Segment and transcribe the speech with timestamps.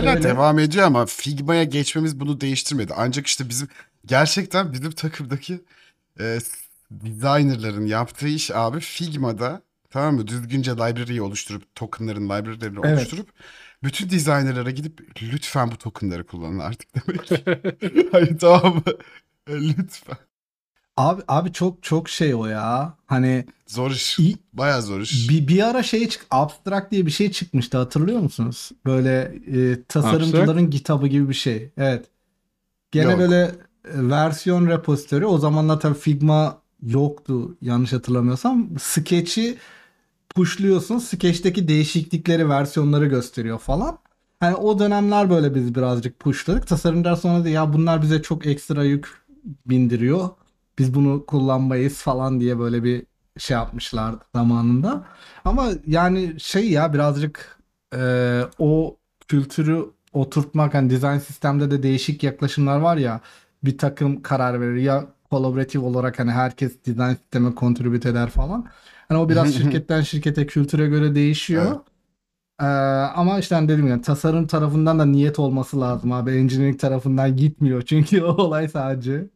[0.00, 0.22] Hala Öyle.
[0.22, 2.92] devam ediyor ama Figma'ya geçmemiz bunu değiştirmedi.
[2.96, 3.68] Ancak işte bizim
[4.06, 5.60] gerçekten bizim takımdaki
[6.20, 6.38] e,
[6.90, 10.26] designerların yaptığı iş abi Figma'da tamam mı?
[10.26, 12.98] Düzgünce library'yi oluşturup tokenların library'lerini Evet.
[12.98, 13.28] oluşturup
[13.82, 17.30] bütün designerlara gidip lütfen bu tokenları kullanın artık demek.
[18.12, 18.82] Hayır tamam mı?
[19.48, 20.16] Lütfen.
[20.96, 22.94] Abi abi çok çok şey o ya.
[23.06, 24.18] Hani Zor iş.
[24.18, 25.28] İyi- Bayağı zor iş.
[25.30, 28.70] bir, bir ara şey çık abstract diye bir şey çıkmıştı hatırlıyor musunuz?
[28.86, 31.70] Böyle e, tasarımcıların kitabı gibi bir şey.
[31.76, 32.06] Evet.
[32.92, 33.20] Gene Yok.
[33.20, 33.50] böyle e,
[34.10, 35.26] versiyon repository.
[35.26, 38.68] O zamanlar tabii Figma yoktu yanlış hatırlamıyorsam.
[38.78, 39.58] Sketch'i
[40.34, 40.98] pushluyorsun.
[40.98, 43.98] Sketch'teki değişiklikleri, versiyonları gösteriyor falan.
[44.40, 46.66] Hani o dönemler böyle biz birazcık pushladık.
[46.66, 49.08] Tasarımcılar sonra da ya bunlar bize çok ekstra yük
[49.66, 50.28] bindiriyor.
[50.80, 53.06] Biz bunu kullanmayız falan diye böyle bir
[53.38, 55.04] şey yapmışlardı zamanında.
[55.44, 57.58] Ama yani şey ya birazcık
[57.94, 58.96] e, o
[59.28, 63.20] kültürü oturtmak hani dizayn sistemde de değişik yaklaşımlar var ya
[63.64, 68.66] bir takım karar verir ya kolaboratif olarak hani herkes dizayn sisteme contribute eder falan.
[69.08, 71.64] Hani o biraz şirketten şirkete kültüre göre değişiyor.
[71.66, 71.78] Evet.
[72.60, 72.64] Ee,
[73.16, 76.30] ama işte hani dedim ya tasarım tarafından da niyet olması lazım abi.
[76.30, 79.30] Engineering tarafından gitmiyor çünkü o olay sadece.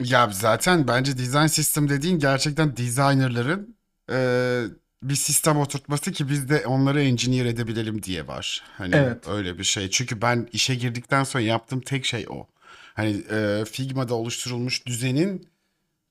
[0.00, 3.76] Ya zaten bence design system dediğin gerçekten designerların
[4.12, 4.62] e,
[5.02, 8.62] bir sistem oturtması ki biz de onları engineer edebilelim diye var.
[8.78, 9.28] Hani Evet.
[9.28, 9.90] öyle bir şey.
[9.90, 12.46] Çünkü ben işe girdikten sonra yaptığım tek şey o.
[12.94, 15.48] Hani e, Figma'da oluşturulmuş düzenin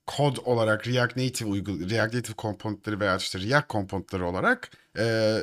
[0.08, 5.36] kod olarak React Native uygul React Native komponentleri veya işte React komponentleri olarak e,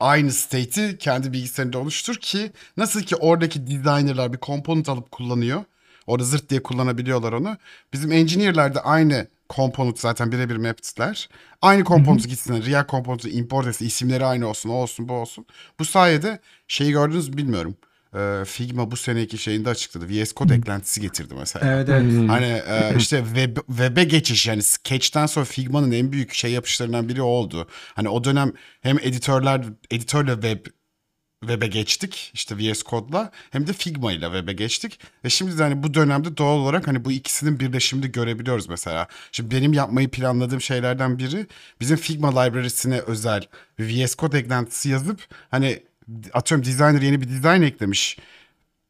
[0.00, 5.64] aynı state'i kendi bilgisayarında oluştur ki nasıl ki oradaki designerlar bir komponent alıp kullanıyor.
[6.06, 7.56] Orada zırt diye kullanabiliyorlar onu.
[7.92, 11.28] Bizim engineer'lar da aynı komponent zaten birebir map'ler.
[11.62, 12.66] Aynı komponent gitsin.
[12.66, 13.86] React komponenti import etsin.
[13.86, 14.70] isimleri aynı olsun.
[14.70, 15.46] O olsun bu olsun.
[15.78, 17.76] Bu sayede şeyi gördünüz mü bilmiyorum.
[18.14, 20.08] Ee, Figma bu seneki şeyinde açıkladı.
[20.08, 21.74] VS Code eklentisi getirdi mesela.
[21.74, 22.30] Evet evet.
[22.30, 27.22] Hani e, işte web, web'e geçiş yani Sketch'ten sonra Figma'nın en büyük şey yapışlarından biri
[27.22, 27.68] oldu.
[27.94, 30.66] Hani o dönem hem editörler editörle web
[31.40, 35.00] web'e geçtik işte VS Code'la hem de Figma ile web'e geçtik.
[35.24, 39.08] Ve şimdi de hani bu dönemde doğal olarak hani bu ikisinin birleşimini görebiliyoruz mesela.
[39.32, 41.46] Şimdi benim yapmayı planladığım şeylerden biri
[41.80, 43.42] bizim Figma library'sine özel
[43.80, 45.82] VS Code eklentisi yazıp hani
[46.32, 48.18] atıyorum designer yeni bir design eklemiş.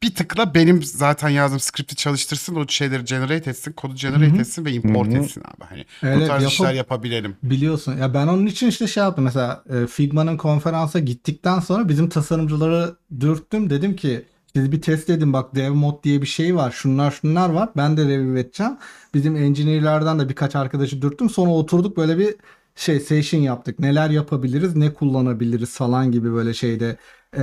[0.03, 4.71] Bir tıkla benim zaten yazdığım script'i çalıştırsın, o şeyleri generate etsin, kodu generate etsin ve
[4.71, 5.65] import etsin abi.
[5.69, 7.35] Hani bu Evet, tarz yapıp- işler yapabilelim.
[7.43, 7.97] Biliyorsun.
[7.97, 9.23] Ya ben onun için işte şey yaptım.
[9.25, 13.69] Mesela e, Figma'nın konferansa gittikten sonra bizim tasarımcıları dürttüm.
[13.69, 14.25] Dedim ki
[14.55, 15.33] siz bir test edin.
[15.33, 16.71] Bak dev mod diye bir şey var.
[16.71, 17.69] Şunlar şunlar var.
[17.77, 18.73] Ben de review edeceğim.
[19.13, 21.29] Bizim engineer'lerden de birkaç arkadaşı dürttüm.
[21.29, 22.35] Sonra oturduk böyle bir
[22.75, 23.79] şey session yaptık.
[23.79, 26.97] Neler yapabiliriz ne kullanabiliriz falan gibi böyle şeyde
[27.37, 27.41] e,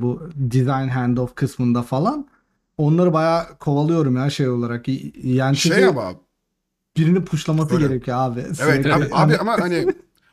[0.00, 2.28] bu design handoff kısmında falan.
[2.78, 4.84] Onları bayağı kovalıyorum ya şey olarak.
[5.24, 6.14] Yani Şey ama
[6.96, 7.86] birini pushlaması Böyle.
[7.86, 8.40] gerekiyor abi.
[8.40, 8.94] Evet Sürekli.
[8.94, 9.86] abi, abi ama hani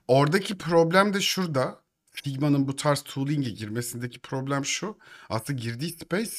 [0.08, 1.84] oradaki problem de şurada.
[2.12, 4.98] Figma'nın bu tarz tooling'e girmesindeki problem şu.
[5.30, 6.32] Aslında girdiği space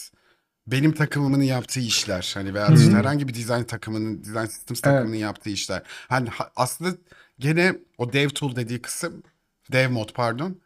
[0.67, 2.31] benim takımımın yaptığı işler.
[2.35, 5.83] Hani veya işte herhangi bir design takımının, design systems takımının yaptığı işler.
[6.09, 6.97] Hani ha- aslında
[7.39, 9.23] gene o dev tool dediği kısım,
[9.73, 10.57] dev mod pardon.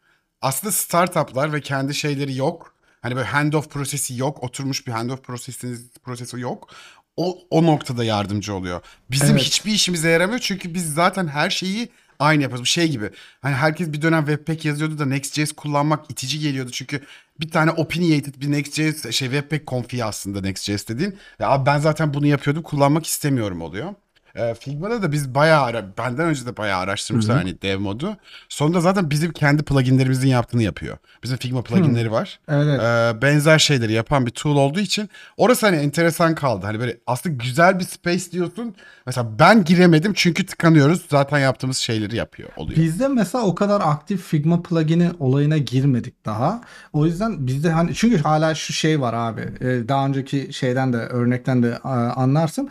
[0.41, 2.73] Aslında startuplar ve kendi şeyleri yok.
[3.01, 4.43] Hani böyle handoff prosesi yok.
[4.43, 6.69] Oturmuş bir handoff prosesiniz prosesi yok.
[7.17, 8.81] O, o noktada yardımcı oluyor.
[9.11, 9.41] Bizim Evet.
[9.41, 11.89] hiçbir işimize yaramıyor çünkü biz zaten her şeyi
[12.19, 12.61] aynı yapıyoruz.
[12.61, 13.09] Bu şey gibi.
[13.41, 16.71] Hani herkes bir dönem Webpack yazıyordu da Next.js kullanmak itici geliyordu.
[16.71, 17.01] Çünkü
[17.39, 21.17] bir tane opinionated bir Next.js şey Webpack konfiyi aslında Next.js dediğin.
[21.39, 23.93] Ya abi ben zaten bunu yapıyordum kullanmak istemiyorum oluyor.
[24.35, 28.17] Ee, Figma'da da biz bayağı ara, benden önce de bayağı araştırmışlar hani dev modu.
[28.49, 30.97] Sonunda zaten bizim kendi pluginlerimizin yaptığını yapıyor.
[31.23, 32.39] Bizim Figma pluginleri var.
[32.49, 32.79] Evet.
[32.81, 36.65] Ee, benzer şeyleri yapan bir tool olduğu için orası hani enteresan kaldı.
[36.65, 38.75] Hani böyle aslında güzel bir space diyorsun.
[39.05, 41.05] Mesela ben giremedim çünkü tıkanıyoruz.
[41.09, 42.79] Zaten yaptığımız şeyleri yapıyor oluyor.
[42.79, 46.61] Bizde mesela o kadar aktif Figma plugin'i olayına girmedik daha.
[46.93, 49.41] O yüzden bizde hani çünkü hala şu şey var abi.
[49.41, 52.69] e, Daha önceki şeyden de örnekten de e, anlarsın.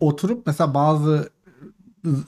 [0.00, 1.30] Oturup mesela bazı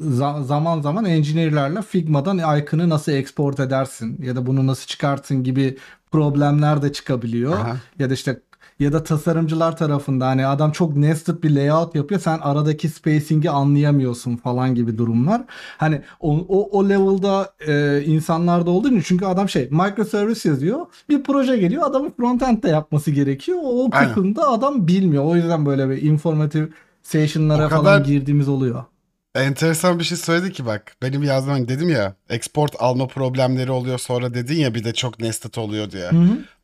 [0.00, 5.76] za- zaman zaman engineer'lerle Figma'dan icon'ı nasıl export edersin ya da bunu nasıl çıkartın gibi
[6.10, 7.52] problemler de çıkabiliyor.
[7.52, 7.76] Aha.
[7.98, 8.40] Ya da işte
[8.80, 14.36] ya da tasarımcılar tarafında hani adam çok nested bir layout yapıyor sen aradaki spacing'i anlayamıyorsun
[14.36, 15.42] falan gibi durumlar.
[15.78, 21.22] Hani o, o, o level'da e, insanlarda olduğu için çünkü adam şey microservice yazıyor bir
[21.22, 26.02] proje geliyor adamın frontend de yapması gerekiyor o kısımda adam bilmiyor o yüzden böyle bir
[26.02, 26.68] informative
[27.08, 28.84] session'lara kadar- falan girdiğimiz oluyor.
[29.34, 30.96] Enteresan bir şey söyledi ki bak.
[31.02, 35.54] Benim yazdığım dedim ya export alma problemleri oluyor sonra dedin ya bir de çok nested
[35.54, 36.10] oluyor diye.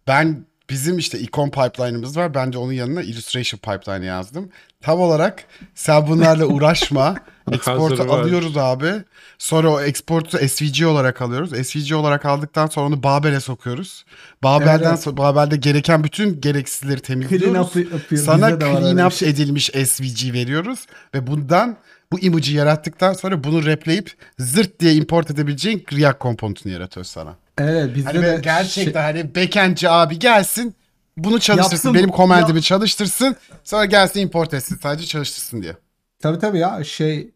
[0.06, 2.34] Ben bizim işte icon pipeline'ımız var.
[2.34, 4.48] Ben de onun yanına illustration pipeline yazdım.
[4.82, 5.44] Tam olarak
[5.74, 7.16] sen bunlarla uğraşma.
[7.52, 8.18] Export'u Hazır var.
[8.18, 8.90] alıyoruz abi.
[9.38, 11.66] Sonra o export'u SVG olarak alıyoruz.
[11.68, 14.04] SVG olarak aldıktan sonra onu Babel'e sokuyoruz.
[14.42, 15.00] Babel'den Evet.
[15.00, 17.68] sonra Babel'de gereken bütün gereksizleri Clean temizliyoruz.
[17.76, 18.26] up yapıyoruz.
[18.26, 19.28] Sana Bizde de var öyle clean up şey.
[19.30, 21.76] edilmiş SVG veriyoruz ve bundan
[22.12, 27.36] bu image'i yarattıktan sonra bunu repleyip zırt diye import edebileceğin React komponentini yaratıyoruz sana.
[27.58, 30.74] Evet bizde Hani de gerçekten hani backendci abi gelsin
[31.16, 35.76] bunu çalıştırsın Yapsın benim ya- çalıştırsın sonra gelsin import etsin sadece çalıştırsın diye.
[36.18, 37.30] Tabii tabii ya şey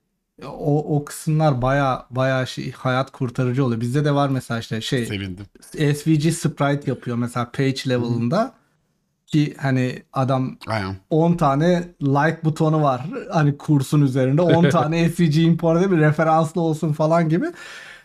[0.46, 3.80] o, o kısımlar baya baya şey, hayat kurtarıcı oluyor.
[3.80, 5.46] Bizde de var mesela işte şey Sevindim.
[5.72, 8.54] SVG sprite yapıyor mesela page level'ında
[9.26, 10.96] ki hani adam Aynen.
[11.10, 16.92] 10 tane like butonu var hani kursun üzerinde 10 tane SVG import edip referanslı olsun
[16.92, 17.46] falan gibi.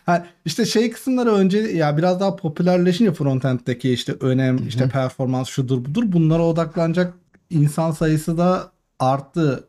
[0.06, 5.84] Ha, işte şey kısımları önce ya biraz daha popülerleşince frontend'deki işte önem işte performans şudur
[5.84, 7.14] budur bunlara odaklanacak
[7.50, 9.68] insan sayısı da arttı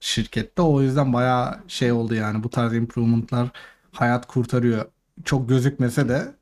[0.00, 0.62] şirkette.
[0.62, 3.48] O yüzden bayağı şey oldu yani bu tarz improvement'lar
[3.92, 4.84] hayat kurtarıyor.
[5.24, 6.34] Çok gözükmese de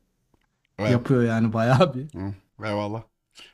[0.79, 0.91] Evet.
[0.91, 2.19] yapıyor yani bayağı bir.
[2.19, 2.33] Hı,
[2.63, 3.01] Eyvallah.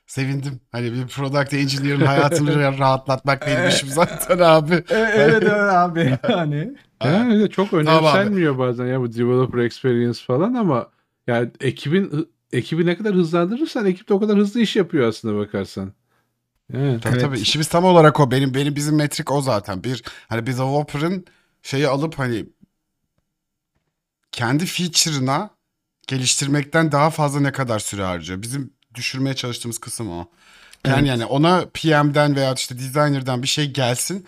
[0.08, 0.60] Sevindim.
[0.72, 4.74] Hani bir product engineer'ın hayatını rahatlatmak benim işim zaten abi.
[4.90, 6.76] evet evet abi hani.
[7.04, 10.90] Yani öyle çok Tamam önemsenmiyor bazen ya bu developer experience falan ama
[11.28, 15.94] yani ekibin ekibi ne kadar hızlandırırsan ekip de o kadar hızlı iş yapıyor aslında bakarsan.
[16.74, 17.04] Evet.
[17.04, 17.22] Tabii Evet.
[17.22, 18.32] tabii işimiz tam olarak o.
[18.32, 19.84] Benim benim bizim metrik o zaten.
[19.84, 21.26] Bir hani bir developer'ın
[21.64, 22.46] şeyi alıp hani
[24.32, 25.50] kendi feature'ına
[26.08, 28.42] geliştirmekten daha fazla ne kadar süre harcıyor.
[28.42, 30.28] Bizim düşürmeye çalıştığımız kısım o.
[30.86, 31.08] Yani Evet.
[31.10, 34.26] yani ona PM'den veya işte designer'dan bir şey gelsin.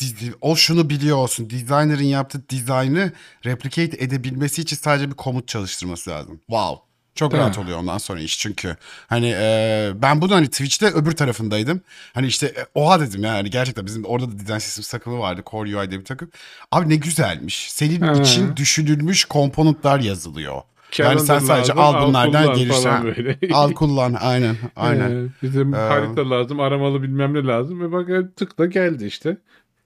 [0.00, 1.50] Di- O şunu biliyor olsun.
[1.50, 3.12] Designer'ın yaptığı dizaynı
[3.46, 6.40] replicate edebilmesi için sadece bir komut çalıştırması lazım.
[6.46, 6.86] Wow.
[7.14, 7.62] Çok Değil rahat mi?
[7.64, 8.76] oluyor ondan sonra iş çünkü.
[9.06, 11.80] Hani e, ben bunu hani Twitch'te öbür tarafındaydım.
[12.14, 15.42] Hani işte e, oha dedim ya hani gerçekten bizim orada da design systems takımı vardı.
[15.50, 16.30] Core UI diye bir takım.
[16.72, 17.72] Abi ne güzelmiş.
[17.72, 18.12] Senin Ha.
[18.12, 20.62] için düşünülmüş komponentler yazılıyor.
[20.98, 22.56] Yani sen sadece lazım, al bunlardan
[23.04, 23.38] böyle.
[23.54, 25.10] Al kullan aynen aynen.
[25.10, 29.36] Ee, bizim Ee, harita lazım, aramalı bilmem ne lazım ve bak e, tıkla geldi işte.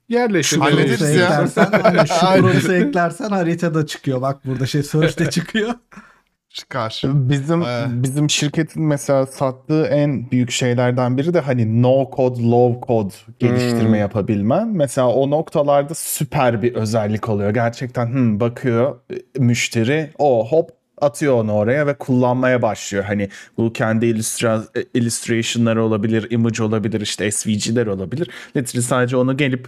[0.09, 0.55] Yerleştir.
[0.55, 1.25] Şu Hallederiz ya.
[1.25, 1.65] eklersen,
[2.05, 4.21] şu prompt'u eklersen haritada çıkıyor.
[4.21, 5.73] Bak burada şey search'te çıkıyor.
[6.49, 7.01] Çıkar.
[7.05, 7.85] Bizim Ee.
[7.89, 13.87] bizim şirketin mesela sattığı en büyük şeylerden biri de hani no code low code geliştirme
[13.87, 13.95] Hmm.
[13.95, 14.67] yapabilmen.
[14.67, 17.49] Mesela o noktalarda süper bir özellik oluyor.
[17.49, 20.69] Gerçekten hmm, bakıyor e, müşteri o hop
[21.01, 23.03] atıyor onu oraya ve kullanmaya başlıyor.
[23.03, 24.63] Hani bu kendi illustra
[24.93, 28.29] illustration'ları olabilir, image olabilir, işte SVG'ler olabilir.
[28.57, 29.67] Literally sadece onu gelip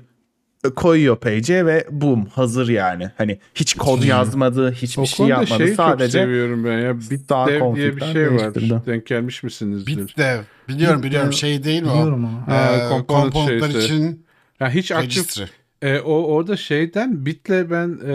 [0.65, 3.09] e, koyuyor page'e ve boom hazır yani.
[3.17, 5.57] Hani hiç kod yazmadı, hiçbir O şey yapmadı.
[5.57, 6.95] şeyi çok sadece seviyorum ben ya.
[7.29, 8.55] Daha BitDev diye bir şey var.
[8.85, 9.97] Denk gelmiş misinizdir?
[9.97, 10.39] Bitdev.
[10.69, 11.09] Biliyorum Bitdev.
[11.09, 11.93] biliyorum şey değil mi o?
[11.93, 13.85] Biliyorum Ee, komponentler şeysi.
[13.87, 14.25] için
[14.59, 15.43] Ya hiç aktif registry.
[15.83, 18.13] E, o orada şeyden Bit'le ben e,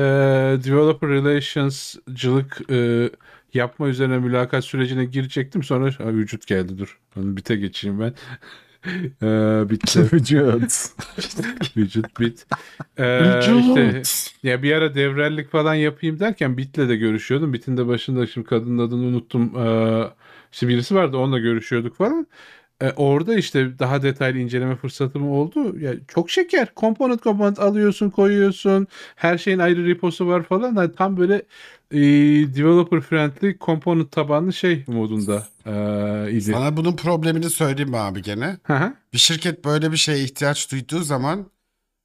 [0.64, 3.10] developer relations'cılık e,
[3.54, 5.62] yapma üzerine mülakat sürecine girecektim.
[5.62, 6.98] Sonra ha, vücut geldi dur.
[7.16, 8.14] Ben Bit'e geçeyim ben.
[9.22, 10.72] e, Bit'le Vücut.
[11.76, 12.46] vücut Bit.
[12.98, 14.02] E, işte,
[14.42, 17.52] ya bir ara devrellik falan yapayım derken Bit'le de görüşüyordum.
[17.52, 19.58] Bit'in de başında şimdi kadının adını unuttum.
[19.58, 20.04] E,
[20.52, 22.26] işte birisi vardı onunla görüşüyorduk falan.
[22.82, 25.78] E, orada işte daha detaylı inceleme fırsatım oldu.
[25.78, 26.74] Ya çok şeker.
[26.74, 28.86] Komponent komponent alıyorsun, koyuyorsun.
[29.16, 30.76] Her şeyin ayrı reposu var falan.
[30.76, 31.34] Hani tam böyle
[31.90, 31.98] e,
[32.56, 35.72] developer friendly component tabanlı şey modunda e,
[36.32, 36.52] idi.
[36.52, 38.56] Sana bunun problemini söyleyeyim mi abi gene?
[38.62, 38.94] Hı hı.
[39.12, 41.46] Bir şirket böyle bir şeye ihtiyaç duyduğu zaman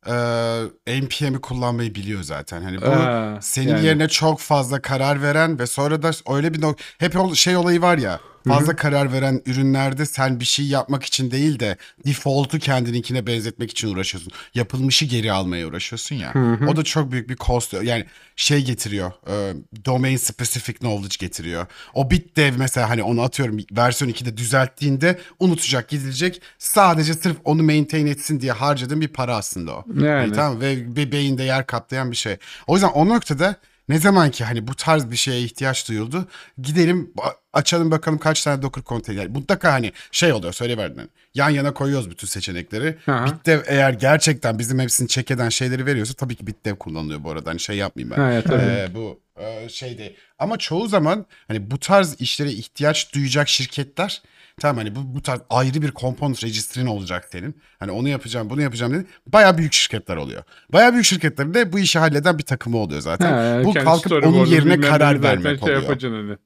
[0.08, 2.62] e, NPM'i kullanmayı biliyor zaten.
[2.62, 3.86] Hani bu Aa, senin yani.
[3.86, 7.82] yerine çok fazla karar veren ve sonra da öyle bir nok- hep ol- şey olayı
[7.82, 8.20] var ya.
[8.48, 13.88] Fazla karar veren ürünlerde sen bir şey yapmak için değil de default'u kendininkine benzetmek için
[13.88, 14.32] uğraşıyorsun.
[14.56, 16.34] Yapılmışı geri almaya uğraşıyorsun ya.
[16.68, 17.74] O da çok büyük bir cost.
[17.74, 19.12] Yani şey getiriyor.
[19.28, 19.54] e,
[19.86, 21.66] domain specific knowledge getiriyor.
[21.94, 26.42] O bit dev mesela hani onu atıyorum versiyon 2'de düzelttiğinde unutacak gidilecek.
[26.58, 29.86] Sadece sırf onu maintain etsin diye harcadığın bir para aslında o.
[29.96, 30.08] Yani.
[30.08, 32.38] Hani tamam ve bir beyinde yer kaplayan bir şey.
[32.68, 33.56] O yüzden o noktada
[33.90, 36.28] ne zaman ki hani bu tarz bir şeye ihtiyaç duyuldu
[36.62, 37.14] gidelim
[37.54, 39.28] açalım bakalım kaç tane Docker konteyner.
[39.28, 41.10] Mutlaka hani şey oluyor söyleyiverdim ben.
[41.34, 42.98] Yan yana koyuyoruz bütün seçenekleri.
[43.08, 43.26] Aha.
[43.26, 47.50] Bitdev eğer gerçekten bizim hepsini check eden şeyleri veriyorsa tabii ki Bitdev kullanılıyor bu arada.
[47.50, 48.42] Hani şey yapmayayım ben.
[48.42, 48.62] Tabii.
[48.62, 50.16] Ee, bu e, şey değil.
[50.40, 54.22] Ama çoğu zaman hani bu tarz işlere ihtiyaç duyacak şirketler
[54.62, 57.62] tamam hani bu, bu tarz ayrı bir component registrin olacak senin.
[57.80, 59.06] Hani onu yapacağım bunu yapacağım dedi.
[59.28, 60.44] Baya büyük şirketler oluyor.
[60.74, 63.34] Baya büyük şirketlerin de bu işi halleden bir takımı oluyor zaten.
[63.34, 65.82] Ha, bu kalkıp onun yerine karar vermek şey oluyor.
[65.82, 66.38] yapacaksın hani.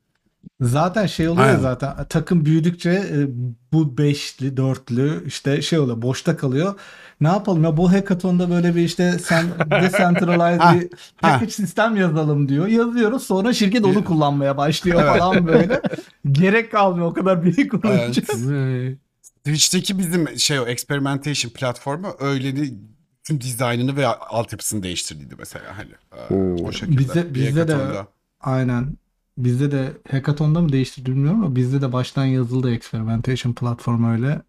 [0.62, 1.60] Zaten şey oluyor Aynen.
[1.60, 3.28] zaten takım büyüdükçe e,
[3.74, 6.80] bu beşli, dörtlü işte şey oluyor boşta kalıyor.
[7.22, 10.90] Ne yapalım ya bu hackathon'da böyle bir işte sen decentralized bir
[11.22, 12.68] package sistem yazalım diyor.
[12.68, 15.82] Yazıyoruz sonra şirket onu kullanmaya başlıyor falan böyle.
[16.32, 18.22] Gerek kalmıyor o kadar büyük olunca.
[18.52, 18.98] Evet.
[19.44, 22.74] Twitch'teki bizim şey o experimentation platformu öğleni
[23.24, 25.92] tüm dizaynını ve altyapısını değiştirdiydi mesela hani.
[26.30, 26.68] e, Oo.
[26.68, 27.02] O şekilde.
[27.02, 27.78] Bize- bizde de-.
[28.42, 28.98] Aynen.
[29.38, 34.42] Bizde de hackathon'da mı değiştirdi bilmiyorum ama bizde de baştan yazıldı experimentation platformu öyle.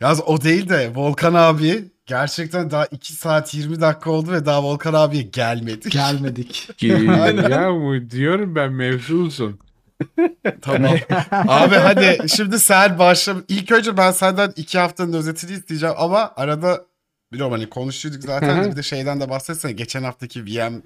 [0.00, 4.62] Yalnız o değil de Volkan abi gerçekten daha 2 saat 20 dakika oldu ve daha
[4.62, 5.90] Volkan abiye gelmedi.
[5.90, 6.68] Gelmedik.
[6.76, 6.86] Ki,
[7.50, 9.58] ya bu diyorum ben mevzu uzun.
[10.62, 10.96] tamam.
[11.32, 13.34] abi hadi şimdi sen başla.
[13.48, 16.84] İlk önce ben senden 2 haftanın özetini isteyeceğim ama arada
[17.32, 19.72] biliyorum hani konuşuyorduk zaten de bir de şeyden de bahsetsene.
[19.72, 20.82] Geçen haftaki VM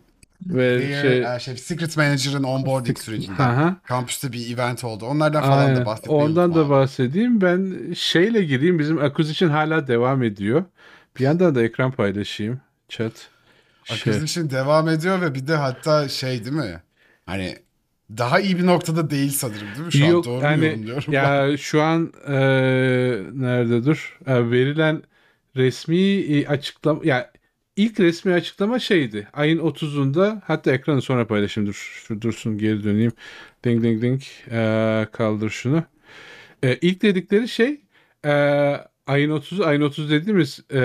[0.46, 3.42] Ve şey, şey şey Secret Manager'ın onboarding sürecinden.
[3.42, 3.76] Aha.
[3.84, 5.06] Kampüste bir event oldu.
[5.06, 5.76] Onlardan falan Aynen.
[5.76, 7.40] da bahsetmeyi Ondan da bahsedeyim.
[7.40, 8.78] Ben şeyle gireyim.
[8.78, 10.64] Bizim acquisition hala devam ediyor.
[11.18, 12.60] Bir yandan da ekran paylaşayım.
[12.88, 13.12] Chat.
[13.84, 13.96] Şey.
[13.96, 16.82] Acquisition devam ediyor ve bir de hatta şey değil mi?
[17.26, 17.56] Hani
[18.18, 19.92] daha iyi bir noktada değil sanırım değil mi?
[19.92, 20.62] Şu Yok, an doğru yani
[21.06, 21.12] ben?
[21.12, 22.32] Ya şu an e,
[23.32, 24.18] nerede dur?
[24.26, 25.02] E, verilen
[25.56, 27.30] resmi e, açıklama ya
[27.76, 29.28] ilk resmi açıklama şeydi.
[29.32, 32.02] Ayın 30'unda hatta ekranı sonra paylaşayım dur.
[32.06, 33.12] Şu dursun geri döneyim.
[33.64, 34.22] Ding ding ding.
[34.50, 35.84] E, kaldır şunu.
[36.62, 37.80] E, ilk dedikleri şey
[38.24, 38.30] e,
[39.06, 40.78] ayın 30'u ayın 30 dediğimiz e,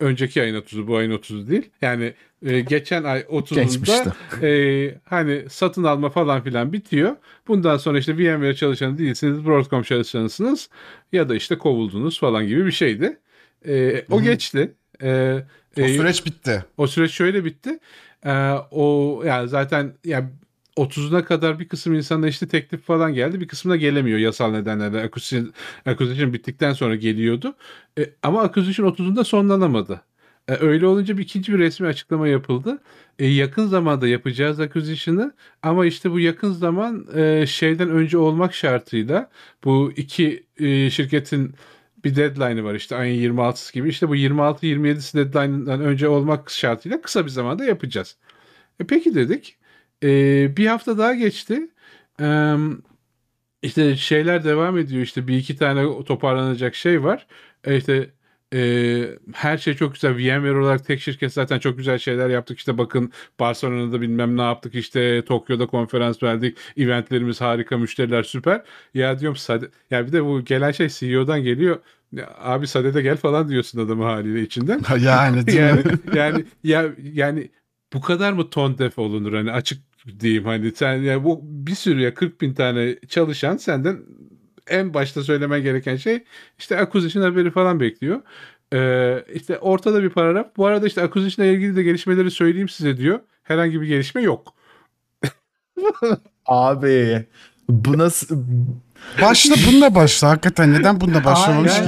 [0.00, 1.70] önceki ayın 30'u bu ayın 30'u değil.
[1.82, 2.14] Yani
[2.46, 4.10] e, geçen ay 30'unda Geçmişti.
[4.46, 7.16] e, hani satın alma falan filan bitiyor.
[7.48, 10.70] Bundan sonra işte VMware çalışanı değilsiniz, Broadcom çalışanısınız
[11.12, 13.18] ya da işte kovuldunuz falan gibi bir şeydi.
[13.68, 14.24] E, o Hı hı.
[14.24, 14.74] geçti.
[15.02, 15.38] E,
[15.78, 16.64] o e, süreç bitti.
[16.76, 17.78] o süreç şöyle bitti.
[18.24, 20.30] Ee, o yani zaten ya
[20.76, 23.40] 30'una kadar bir kısım insana işte teklif falan geldi.
[23.40, 25.00] Bir kısmına gelemiyor yasal nedenlerle.
[25.00, 25.52] Acquisition,
[25.86, 27.54] acquisition bittikten sonra geliyordu.
[27.98, 30.00] E, ama acquisition 30'unda sonlanamadı.
[30.48, 32.78] E, öyle olunca bir ikinci bir resmi açıklama yapıldı.
[33.18, 39.30] E, yakın zamanda yapacağız acquisition'ı ama işte bu yakın zaman e, şeyden önce olmak şartıyla
[39.64, 41.54] bu iki e, şirketin
[42.06, 43.88] bir deadline'ı var işte ayın 26'sı gibi.
[43.88, 48.16] İşte bu 26-27'si deadline'dan önce olmak şartıyla kısa bir zamanda yapacağız.
[48.80, 49.58] E peki dedik.
[50.02, 50.08] E,
[50.56, 51.70] bir hafta daha geçti.
[52.20, 52.56] E,
[53.62, 55.02] işte şeyler devam ediyor.
[55.02, 57.26] İşte bir iki tane toparlanacak şey var.
[57.64, 58.10] E işte
[58.54, 60.12] e, her şey çok güzel.
[60.16, 62.58] VMware olarak tek şirket zaten çok güzel şeyler yaptık.
[62.58, 64.74] İşte bakın Barcelona'da bilmem ne yaptık.
[64.74, 66.58] İşte Tokyo'da konferans verdik.
[66.76, 67.78] Eventlerimiz harika.
[67.78, 68.62] Müşteriler süper.
[68.94, 69.70] Ya diyorum Sade...
[69.90, 71.78] Ya bir de bu gelen şey CEO'dan geliyor.
[72.12, 74.80] Ya, abi Sade'de gel falan diyorsun adamı haliyle içinden.
[75.00, 75.92] yani değil yani, mi?
[76.14, 77.50] yani ya yani
[77.92, 79.82] bu kadar mı ton def olunur hani açık
[80.20, 84.02] diyeyim hani sen ya bu bir sürü ya 40 bin tane çalışan senden
[84.68, 86.24] en başta söylemen gereken şey
[86.58, 88.20] işte acquisition haberi falan bekliyor.
[88.72, 90.46] Ee, işte ortada bir paragraf.
[90.56, 93.20] Bu arada işte acquisition ile ilgili de gelişmeleri söyleyeyim size diyor.
[93.42, 94.54] Herhangi bir gelişme yok.
[96.46, 97.26] Abi
[97.68, 98.46] bu nasıl
[99.22, 100.28] Başla bununla başla.
[100.28, 101.82] Hakikaten neden bununla başlamamış ki?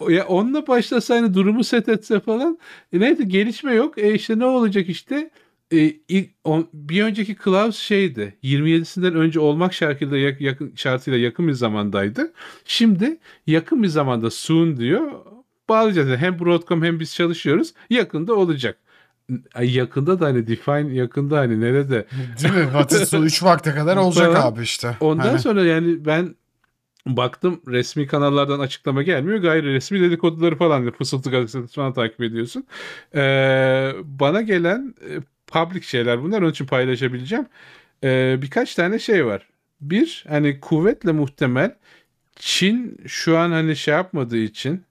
[0.00, 0.14] abi.
[0.14, 2.58] Ya onunla başlasa hani durumu set etse falan.
[2.92, 3.98] E neyse gelişme yok.
[3.98, 5.30] E işte ne olacak işte?
[5.72, 8.36] E, ilk, on- bir önceki Klaus şeydi.
[8.42, 12.32] 27'sinden önce olmak şartıyla yak- yakın şartıyla yakın bir zamandaydı.
[12.64, 15.12] Şimdi yakın bir zamanda soon diyor.
[15.68, 16.20] Bağlayacağız.
[16.20, 17.72] Hem Broadcom hem biz çalışıyoruz.
[17.90, 18.78] Yakında olacak.
[19.54, 22.06] Ay yakında da hani define yakında hani nerede?
[22.42, 22.74] Değil mi?
[22.74, 24.46] Batı 3 vakte kadar olacak Falan.
[24.52, 24.96] abi işte.
[25.00, 25.38] Ondan Hani.
[25.38, 26.34] sonra yani ben
[27.06, 29.38] baktım resmi kanallardan açıklama gelmiyor.
[29.38, 32.66] Gayri resmi dedikoduları falan fısıltı gazetesi falan takip ediyorsun.
[33.14, 37.46] Ee, bana gelen e, public şeyler bunlar onun için paylaşabileceğim.
[38.04, 39.48] Ee, birkaç tane şey var.
[39.80, 41.74] Bir hani kuvvetle muhtemel
[42.36, 44.84] Çin şu an hani şey yapmadığı için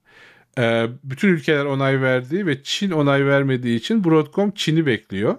[0.58, 5.36] e, bütün ülkeler onay verdiği ve Çin onay vermediği için Broadcom Çin'i bekliyor.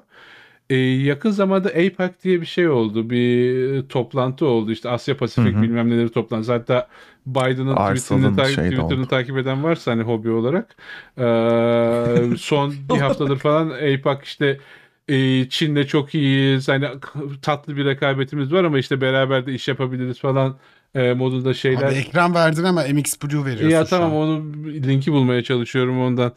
[0.74, 3.10] E, yakın zamanda APEC diye bir şey oldu.
[3.10, 4.72] Bir toplantı oldu.
[4.72, 5.62] İşte Asya Pasifik Hı hı.
[5.62, 6.51] bilmem neleri toplantısı.
[6.53, 6.88] Hatta
[7.25, 10.75] Biden'ın Twitter'ını, ta- Twitter'ını takip eden varsa hani hobi olarak
[11.18, 14.58] e, son bir haftadır falan APEC işte
[15.08, 16.68] e, Çin'le çok iyiyiz.
[16.68, 16.88] Hani
[17.42, 20.58] tatlı bir rekabetimiz var ama işte beraber de iş yapabiliriz falan
[20.96, 21.88] e, modunda şeyler.
[21.88, 24.18] Abi ekran verdin ama MX Blue veriyorsun Ya tamam an.
[24.18, 26.32] onu linki bulmaya çalışıyorum ondan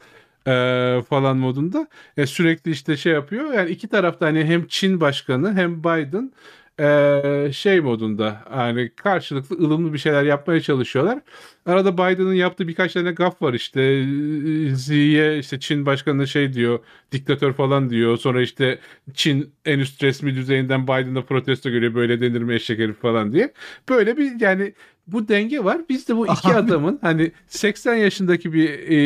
[0.46, 1.88] eee, falan modunda.
[2.16, 3.52] E, sürekli işte şey yapıyor.
[3.54, 6.32] Yani iki tarafta hani hem Çin başkanı hem Biden
[6.80, 11.18] e, şey modunda yani karşılıklı ılımlı bir şeyler yapmaya çalışıyorlar.
[11.66, 16.78] Arada Biden'ın yaptığı birkaç tane gaf var işte E, Xi'ye işte Çin başkanına şey diyor
[17.12, 18.16] diktatör falan diyor.
[18.16, 18.78] Sonra işte
[19.14, 23.52] Çin en üst resmi düzeyinden Biden'a protesto görüyor böyle denir mi eşek herif falan diye.
[23.88, 24.74] Böyle bir yani
[25.06, 25.80] bu denge var.
[25.88, 26.54] Biz de bu iki Abi.
[26.56, 28.98] adamın hani 80 yaşındaki bir e,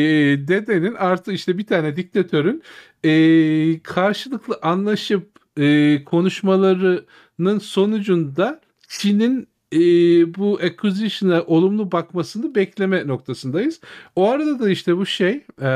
[0.47, 2.63] dedenin artı işte bir tane diktatörün
[3.03, 5.27] e, karşılıklı anlaşıp
[5.59, 9.77] e, konuşmalarının sonucunda Çin'in e,
[10.35, 13.79] bu acquisition'a olumlu bakmasını bekleme noktasındayız.
[14.15, 15.69] O arada da işte bu şey e,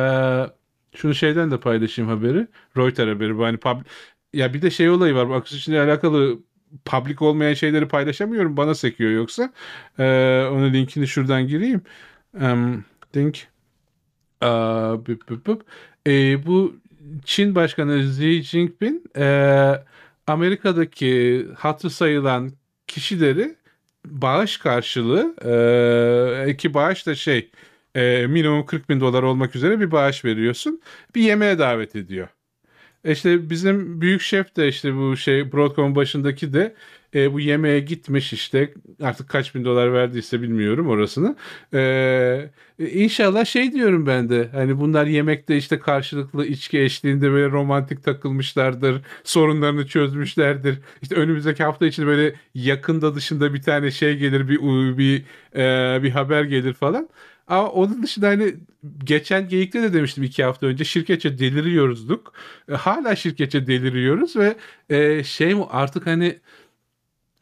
[0.96, 2.48] şunu şeyden de paylaşayım haberi.
[2.78, 3.38] Reuters haberi.
[3.38, 3.84] Bu hani pub-
[4.34, 5.30] ya bir de şey olayı var.
[5.30, 6.40] Bu acquisition ile alakalı
[6.86, 8.58] public olmayan şeyleri paylaşamıyorum.
[8.58, 9.54] Bana sekiyor yoksa.
[10.00, 10.04] Ee,
[10.52, 11.82] onun linkini şuradan gireyim.
[12.34, 13.48] Um, link.
[14.42, 15.62] Aa, büp, büp, büp.
[16.08, 16.76] Ee, bu
[17.26, 19.26] Çin Başkanı Xi Jinping e,
[20.28, 22.52] Amerika'daki hatı sayılan
[22.88, 23.56] kişileri
[24.06, 25.36] bağış karşılığı
[26.48, 27.52] e, ki bağış da şey
[27.96, 30.82] e, minimum 40 bin dolar olmak üzere bir bağış veriyorsun.
[31.16, 32.28] Bir yemeğe davet ediyor.
[33.06, 36.76] İşte bizim büyük şef de işte bu şey Broadcom'un başındaki de
[37.16, 41.36] e, bu yemeğe gitmiş işte artık kaç bin dolar verdiyse bilmiyorum orasını.
[41.74, 48.04] E, inşallah şey diyorum ben de hani bunlar yemekte işte karşılıklı içki eşliğinde böyle romantik
[48.04, 49.02] takılmışlardır.
[49.24, 50.80] Sorunlarını çözmüşlerdir.
[51.02, 54.60] İşte önümüzdeki hafta için böyle yakında dışında bir tane şey gelir bir
[54.98, 55.24] bir
[55.56, 57.10] e, bir haber gelir falan.
[57.48, 58.56] Ama onun dışında hani
[59.04, 62.34] geçen geyikte de demiştim iki hafta önce şirketçe deliriyoruzduk.
[62.72, 64.56] E, hala şirketçe deliriyoruz ve
[64.90, 66.40] e, şey mi artık hani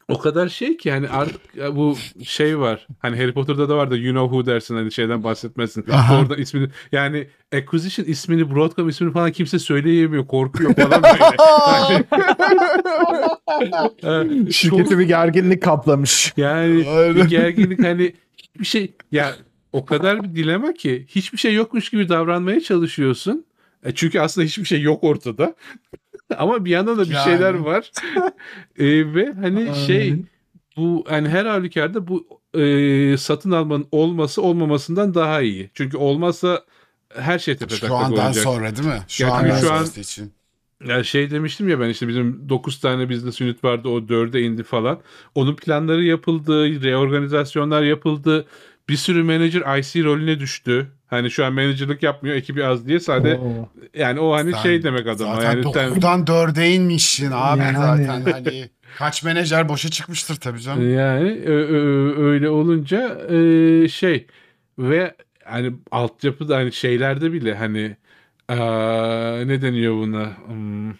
[0.08, 1.40] o kadar şey ki hani artık
[1.76, 2.86] bu şey var.
[2.98, 5.84] Hani Harry Potter'da da var da you know who dersin hani şeyden bahsetmezsin.
[5.90, 6.20] Aha.
[6.20, 10.26] Oradan ismini yani Acquisition ismini Broadcom ismini falan kimse söyleyemiyor.
[10.26, 11.18] Korkuyor falan böyle.
[14.44, 16.32] Çok- Şirketi bir gerginlik kaplamış.
[16.36, 17.14] yani Aynen.
[17.16, 18.14] bir gerginlik hani
[18.60, 19.34] bir şey ya
[19.74, 23.44] o kadar bir dilema ki hiçbir şey yokmuş gibi davranmaya çalışıyorsun.
[23.84, 25.54] E çünkü aslında hiçbir şey yok ortada.
[26.38, 27.24] Ama bir yandan da bir Yani.
[27.24, 27.90] şeyler var.
[28.78, 30.24] E, ve hani şey Aynen.
[30.76, 35.70] bu hani her halükarda bu e, satın almanın olması olmamasından daha iyi.
[35.74, 36.64] Çünkü olmazsa
[37.14, 38.44] her şey tepe Şu andan olacak.
[38.44, 39.02] sonra değil mi?
[39.08, 40.32] Şu Gerçi andan şu an- için.
[40.86, 44.62] Ya şey demiştim ya ben işte bizim 9 tane business unit vardı o 4'e indi
[44.62, 45.00] falan.
[45.34, 48.46] Onun planları yapıldı, reorganizasyonlar yapıldı.
[48.88, 50.86] Bir sürü manager IC rolüne düştü.
[51.06, 53.68] Hani şu an managerlık yapmıyor ekibi az diye sadece Oo.
[53.94, 57.76] yani o hani Sen şey demek adama Zaten yani sen- 9'dan 4'e inmişsin abi Yani.
[57.76, 60.94] zaten hani kaç menajer boşa çıkmıştır tabii canım.
[60.94, 61.42] Yani
[62.18, 64.26] öyle olunca e, şey
[64.78, 67.96] ve hani altyapı da hani şeylerde bile hani
[69.48, 70.32] ne deniyor buna?
[70.46, 70.90] Hmm,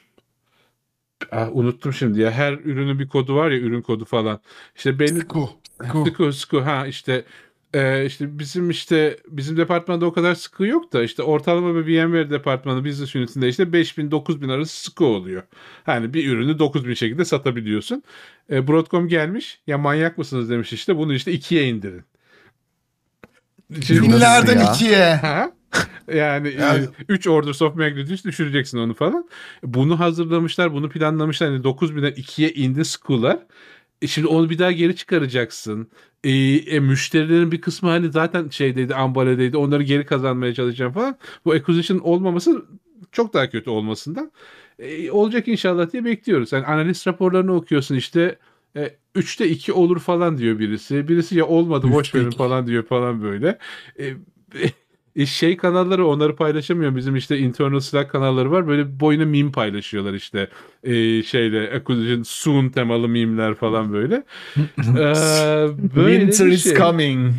[1.33, 2.31] ah, unuttum şimdi ya.
[2.31, 4.41] Her ürünün bir kodu var ya ürün kodu falan.
[4.77, 5.51] İşte benim Sku.
[6.09, 6.33] Sku.
[6.33, 7.25] Sıkı ha işte
[7.75, 12.31] e, işte bizim işte bizim departmanda o kadar sıkı yok da işte ortalama bir VMware
[12.31, 15.43] departmanı business unitinde işte 5000 9000 arası sıkı oluyor.
[15.85, 18.03] Hani bir ürünü 9000 şekilde satabiliyorsun.
[18.51, 22.03] E, Broadcom gelmiş ya manyak mısınız demiş işte bunu işte ikiye indirin.
[23.71, 24.73] Binlerden ya?
[24.73, 25.15] ikiye.
[25.15, 25.53] Ha?
[26.15, 29.29] Yani Yani- 3 orders of magnitude düşüreceksin onu falan.
[29.63, 31.47] Bunu hazırlamışlar, bunu planlamışlar.
[31.47, 33.39] Yani 9000'den 2'ye indi school'lar.
[34.05, 35.89] E şimdi onu bir daha geri çıkaracaksın.
[36.25, 39.57] E, e, müşterilerin bir kısmı hani zaten şeydeydi, ambaledeydi.
[39.57, 41.17] Onları geri kazanmaya çalışacağım falan.
[41.45, 42.65] Bu acquisition olmaması
[43.13, 44.33] çok daha kötü olmasından.
[44.79, 46.53] E, olacak inşallah diye bekliyoruz.
[46.53, 48.39] Yani analist raporlarını okuyorsun işte.
[48.77, 51.09] E, üçte iki olur falan diyor birisi.
[51.09, 53.59] Birisi ya olmadı boş verin falan diyor falan böyle.
[53.99, 54.15] E,
[55.27, 56.97] şey kanalları onları paylaşamıyor.
[56.97, 58.69] Bizim işte internal Slack kanalları var.
[58.69, 60.49] Böyle boyuna meme paylaşıyorlar işte.
[60.83, 64.15] E, şeyle acquisition soon temalı meme'ler falan böyle.
[64.79, 64.85] Ee,
[65.97, 66.75] böyle Winter bir is şey.
[66.77, 67.33] coming.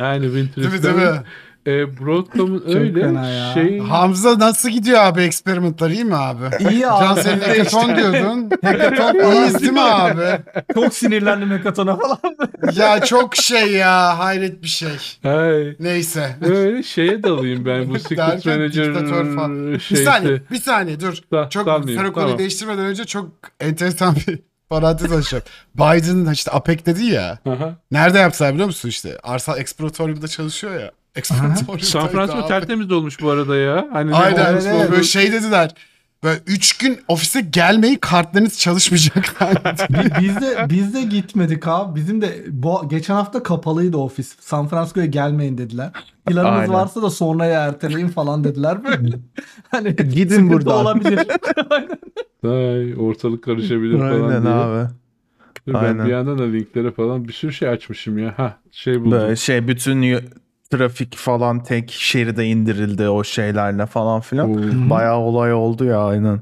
[0.00, 1.10] Aynen Winter Değil mi is değil coming.
[1.10, 1.22] mi?
[1.66, 6.44] E, Broadcom'un öyle şey Hamza nasıl gidiyor abi experimentlar iyi mi abi?
[6.70, 7.20] İyi Can abi.
[7.22, 8.50] senin hackathon diyordun.
[8.64, 10.42] Hackathon İyiyiz değil mi abi?
[10.74, 12.18] Çok sinirlendim hekatona falan.
[12.76, 15.18] Ya çok şey ya hayret bir şey.
[15.24, 16.36] Ay, Neyse.
[16.42, 19.72] öyle şeye dalayım ben bu Secret Manager diktatör falan.
[19.72, 20.04] Bir şeysi.
[20.04, 21.18] saniye, bir saniye dur.
[21.32, 22.38] Da- çok o konuyu tamam.
[22.38, 25.44] değiştirmeden önce çok enteresan bir parantez açacağım.
[25.74, 27.38] Biden işte APEC dedi ya.
[27.48, 27.74] Aha.
[27.90, 29.18] Nerede yaptılar biliyor musun işte?
[29.22, 30.90] Arsa Exploratorium'da çalışıyor ya.
[31.22, 33.88] San Francisco tertemiz olmuş bu arada ya.
[33.92, 34.50] Hani ne Aynen.
[34.52, 34.90] olmuş evet.
[34.90, 35.74] Böyle şey dediler.
[36.24, 39.34] Böyle üç gün ofise gelmeyin kartlarınız çalışmayacak.
[39.90, 42.00] Bi- biz de biz de gitmedik abi.
[42.00, 44.36] Bizim de bu geçen hafta kapalıydı ofis.
[44.40, 45.90] San Francisco'ya gelmeyin dediler.
[46.26, 46.72] Planınız Aynen.
[46.72, 49.16] varsa da sonraya erteleyin falan dediler böyle.
[49.70, 50.74] Hani Gidin buradan.
[50.80, 51.18] olabilir.
[52.44, 54.54] Ay, ortalık karışabilir falan Aynen diye.
[54.54, 54.88] abi.
[55.68, 56.06] Dur ben Aynen.
[56.06, 58.34] bir yandan da linklere falan bir sürü şey açmışım ya.
[58.36, 59.12] Ha şey buldum.
[59.12, 60.02] Böyle şey bütün
[60.70, 64.50] trafik falan tek şeride indirildi o şeylerle falan filan.
[64.50, 64.90] Oo.
[64.90, 66.40] Bayağı olay oldu ya aynen.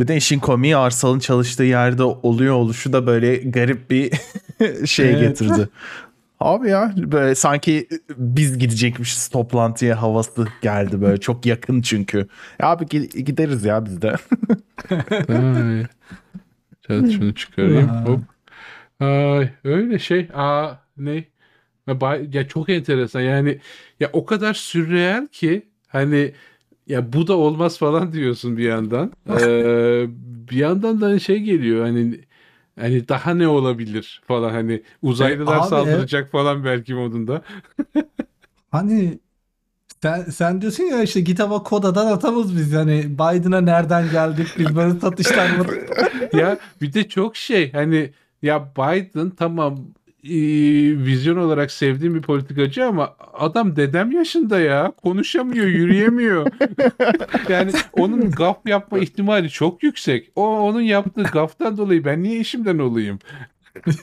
[0.00, 4.12] Bir de işin komiği Arsal'ın çalıştığı yerde oluyor oluşu da böyle garip bir
[4.86, 5.20] şey Evet.
[5.20, 5.68] getirdi.
[6.40, 12.18] Abi ya böyle sanki biz gidecekmişiz toplantıya havası geldi böyle çok yakın çünkü.
[12.60, 14.14] Ya abi gi- gideriz ya biz de.
[16.88, 17.88] Evet şunu çıkarayım.
[17.88, 18.20] Hop.
[19.00, 20.28] Ay, öyle şey.
[20.34, 21.24] Aa ne?
[21.88, 23.20] Ya, bay- ya çok enteresan.
[23.20, 23.60] Yani
[24.00, 26.32] ya o kadar sürreel ki hani
[26.86, 29.12] ya bu da olmaz falan diyorsun bir yandan.
[29.30, 30.06] Ee,
[30.50, 32.20] bir yandan da hani şey geliyor hani
[32.80, 37.42] hani daha ne olabilir falan hani uzaylılar E, abi, saldıracak falan belki modunda.
[38.70, 39.18] Hani
[40.02, 45.00] sen, sen diyorsun ya işte GitHub'a kodadan atamız biz yani Biden'a nereden geldik biz böyle
[45.00, 45.66] satışlar mı?
[46.32, 49.78] ya bir de çok şey hani ya Biden tamam
[50.28, 54.92] e, vizyon olarak sevdiğim bir politikacı ama adam dedem yaşında ya.
[55.02, 56.46] Konuşamıyor yürüyemiyor.
[57.48, 60.30] Yani onun gaf yapma ihtimali çok yüksek.
[60.36, 63.18] O onun yaptığı gaftan dolayı ben niye işimden olayım?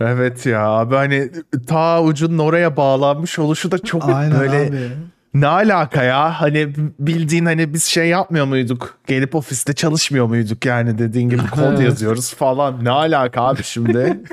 [0.00, 1.30] Evet ya abi hani
[1.66, 4.90] ta ucunun oraya bağlanmış oluşu da çok Aynen böyle abi.
[5.34, 6.40] Ne alaka ya?
[6.40, 8.98] Hani bildiğin hani biz şey yapmıyor muyduk?
[9.06, 12.84] Gelip ofiste çalışmıyor muyduk yani dediğin gibi kod yazıyoruz falan.
[12.84, 14.20] Ne alaka abi şimdi?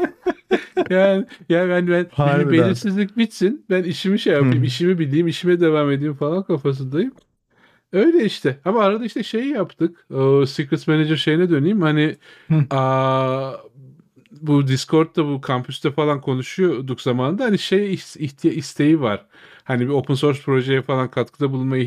[0.89, 2.51] Yani yani ben ben Harbiden.
[2.51, 4.65] belirsizlik bitsin ben işimi şey yapayım Hı.
[4.65, 7.11] işimi bileyim işime devam edeyim falan kafasındayım.
[7.93, 8.59] Öyle işte.
[8.65, 11.81] Ama arada işte şeyi yaptık o Secrets Manager şeyine döneyim.
[11.81, 12.15] Hani
[12.69, 13.51] aa,
[14.41, 17.43] bu Discord'da bu kampüste falan konuşuyorduk zamanında.
[17.43, 17.99] Hani şey
[18.43, 19.25] isteği var
[19.65, 21.77] hani bir open source projeye falan katkıda bulunma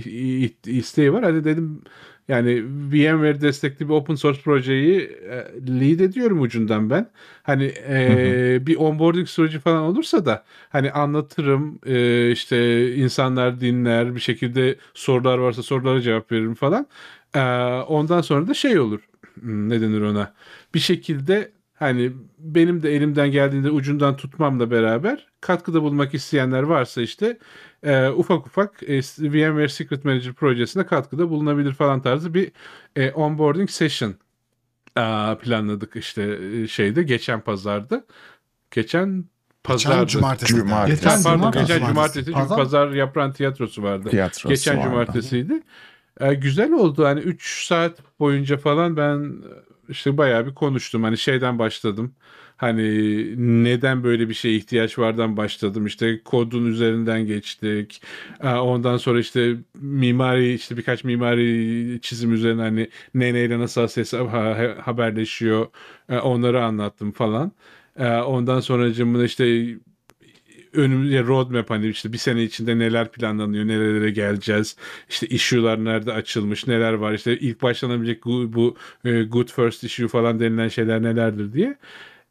[0.66, 1.82] isteği var hadi dedim
[2.28, 5.36] yani VMware destekli bir open source projeyi e,
[5.80, 7.10] lead ediyorum ucundan ben.
[7.44, 14.20] Hani e, bir onboarding süreci falan olursa da hani anlatırım e, işte insanlar dinler bir
[14.20, 16.86] şekilde sorular varsa sorulara cevap veririm falan.
[17.34, 17.40] E,
[17.88, 19.00] ondan sonra da şey olur
[19.40, 20.34] Hmm, ne denir ona
[20.74, 27.38] bir şekilde hani benim de elimden geldiğinde ucundan tutmamla beraber katkıda bulmak isteyenler varsa işte
[27.82, 32.52] e, ufak ufak e, VMware Secret Manager projesine katkıda bulunabilir falan tarzı bir
[32.96, 34.10] e, onboarding session
[34.96, 38.04] e, planladık işte e, şeyde geçen pazarda.
[38.70, 39.24] Geçen
[39.68, 40.06] Geçen pazardı.
[40.06, 40.54] cumartesi.
[40.54, 40.96] Cumartesi.
[40.96, 41.66] Geçen, Geçen pardon, cumartesi.
[41.72, 44.08] geçen cumartesi çünkü Pazar- pazar yapran tiyatrosu vardı.
[44.10, 44.88] tiyatrosu Geçen vardı.
[44.88, 45.62] cumartesiydi.
[46.20, 47.04] E, güzel oldu.
[47.04, 49.48] Hani 3 saat boyunca falan ben e,
[49.88, 51.02] işte bayağı bir konuştum.
[51.02, 52.14] Hani şeyden başladım.
[52.58, 52.84] Hani
[53.64, 55.86] neden böyle bir şeye ihtiyaç vardan başladım.
[55.86, 58.02] İşte kodun üzerinden geçtik.
[58.44, 63.82] Ondan sonra işte mimari işte birkaç mimari çizim üzerine hani ne neyle nasıl
[64.28, 65.66] ha- haberleşiyor.
[66.08, 67.52] E, onları anlattım falan.
[68.26, 69.76] Ondan sonra işte
[70.72, 74.76] önümüzde roadmap hani işte bir sene içinde neler planlanıyor, nerelere geleceğiz.
[75.10, 77.12] İşte issue'lar nerede açılmış, neler var.
[77.12, 81.76] İşte ilk başlanabilecek bu, bu e, good first issue falan denilen şeyler nelerdir diye.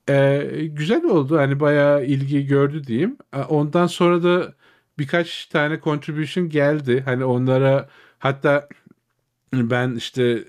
[0.10, 1.38] E, güzel oldu.
[1.38, 3.18] Hani bayağı ilgi gördü diyeyim.
[3.34, 4.54] E, ondan sonra da
[5.00, 7.02] birkaç tane contribution geldi.
[7.06, 7.90] Hani onlara
[8.20, 8.70] hatta
[9.54, 10.46] ben işte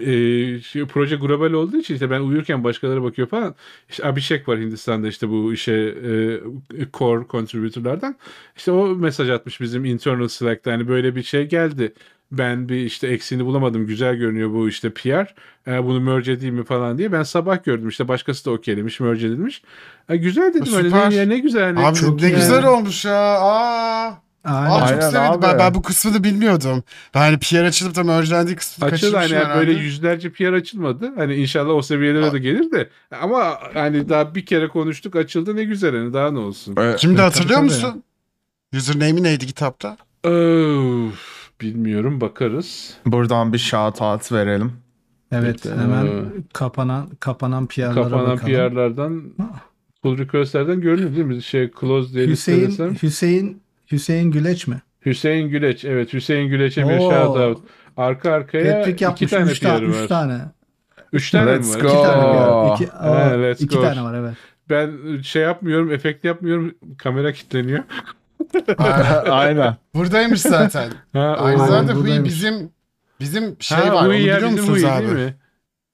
[0.00, 3.54] e, şey, proje global olduğu için işte ben uyurken başkaları bakıyor falan.
[3.88, 8.16] İşte Abhishek var Hindistan'da işte bu işe e, core contributor'lardan.
[8.56, 11.94] İşte o mesaj atmış bizim internal Slack'ta hani böyle bir şey geldi.
[12.32, 13.86] Ben bir işte eksiğini bulamadım.
[13.86, 15.34] Güzel görünüyor bu işte PR.
[15.70, 17.12] E, bunu merge edeyim mi falan diye.
[17.12, 19.62] Ben sabah gördüm işte başkası da okeylemiş, merge edilmiş.
[20.08, 21.10] E, güzel dedim öyle Süper.
[21.10, 21.74] ne, ya ne güzel.
[21.74, 23.38] Hani Abi Çok ne güzel olmuş ya.
[23.40, 24.14] Aa.
[24.44, 24.70] Aynen.
[24.70, 25.20] Aa, çok Aynen sevindim.
[25.32, 25.42] abi.
[25.42, 26.82] Ben, ben bu kısmını bilmiyordum.
[27.14, 29.84] Ben hani PR açılıp da merge'lendiği kısmını Açıldı hani kaçırmışım yani böyle herhalde.
[29.84, 31.12] yüzlerce PR açılmadı.
[31.16, 32.88] Hani inşallah o seviyelere de gelir de.
[33.22, 36.76] Ama hani daha bir kere konuştuk açıldı ne güzel hani daha ne olsun.
[36.76, 37.64] Ee, Şimdi tabii, hatırlıyor tabii.
[37.64, 38.02] musun?
[38.76, 39.96] Username'i neydi kitapta?
[40.24, 41.05] Öf,
[42.06, 42.94] bilmiyorum bakarız.
[43.06, 44.72] buradan bir shout out verelim.
[45.32, 48.52] Evet Evet, hemen e, kapanan kapanan PR'lara Kapanan bakalım.
[48.52, 49.22] PR'lardan
[50.02, 51.42] pull request'lerden görünüyor değil mi?
[51.42, 52.94] Şey close diye Hüseyin listelersem.
[53.02, 54.82] Hüseyin Hüseyin Güleç mi?
[55.06, 55.84] Hüseyin Güleç.
[55.84, 57.58] Evet Hüseyin Güleç'e bir shout out.
[57.96, 60.08] Arka arkaya Patrick iki yapmış tane 3 tane, üç var.
[60.08, 60.40] tane.
[61.12, 61.90] Üç tane Let's mi var?
[61.90, 61.94] go.
[61.94, 62.22] İki tane.
[62.22, 62.82] PR.
[62.82, 63.82] İki, Ha, aa, let's iki go.
[63.82, 64.34] tane var evet.
[64.70, 64.90] Ben
[65.22, 66.74] şey yapmıyorum, efekt yapmıyorum.
[66.98, 67.82] Kamera kilitleniyor.
[69.30, 69.76] Aynen.
[69.94, 70.90] Buradaymış zaten.
[71.12, 72.30] Ha, Aynı o- zamanda Hui buradaymış.
[72.30, 72.70] bizim
[73.20, 74.02] bizim şey ha, var.
[74.02, 75.02] Onu Hui ya, biliyor bizim musunuz Hui abi?
[75.06, 75.34] değil mi?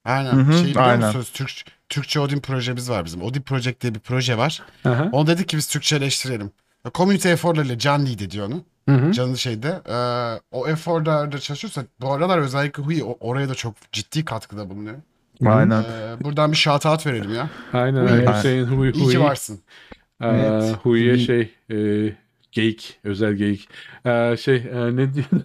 [0.05, 0.31] Aynen.
[0.31, 1.05] Hı hı, Şey biliyor aynen.
[1.07, 1.31] musunuz?
[1.33, 1.51] Türk,
[1.89, 3.21] Türkçe Odin projemiz var bizim.
[3.21, 4.61] Odin Project diye bir proje var.
[4.85, 5.09] Aha.
[5.11, 6.51] Onu dedik ki biz Türkçeleştirelim.
[6.95, 8.63] Community eforlarıyla Can lead ediyor onu.
[8.89, 9.11] Hı hı.
[9.11, 9.81] Can'ın şeyde.
[9.89, 14.95] Ee, o eforlarda çalışıyorsa bu aralar özellikle Hui o- oraya da çok ciddi katkıda bulunuyor.
[15.45, 15.81] Aynen.
[15.81, 17.49] Ee, buradan bir shout out verelim ya.
[17.73, 18.25] Aynen Huy.
[18.37, 19.59] Hüseyin Huy İyi ki varsın.
[20.21, 20.75] Ee, Evet.
[20.83, 21.17] Huy.
[21.25, 21.75] şey e,
[22.53, 23.67] geyik özel geyik.
[24.05, 25.25] Ee, şey e, ne diyor?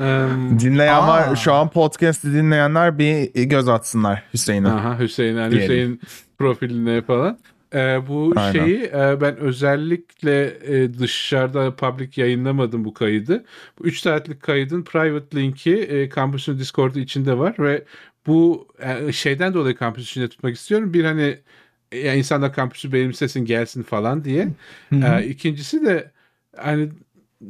[0.00, 1.08] Em, Dinleyen Aa.
[1.08, 1.36] var.
[1.36, 4.68] Şu an podcast'i dinleyenler bir göz atsınlar Hüseyin'e.
[4.68, 5.68] Aha Hüseyin yani Diyelim.
[5.68, 6.00] Hüseyin
[6.38, 7.38] profiline falan.
[7.74, 8.52] Ee, bu Aynen.
[8.52, 13.44] şeyi e, ben özellikle e, dışarıda public yayınlamadım bu kaydı.
[13.78, 17.84] Bu 3 saatlik kaydın private linki e, kampüsün Discord'u içinde var ve
[18.26, 20.94] bu e, şeyden dolayı kampüs içinde tutmak istiyorum.
[20.94, 21.38] Bir hani
[21.92, 24.48] e, ya insanlar kampüsü benimsesin gelsin falan diye.
[24.92, 26.12] Ee, ikincisi de
[26.56, 26.88] hani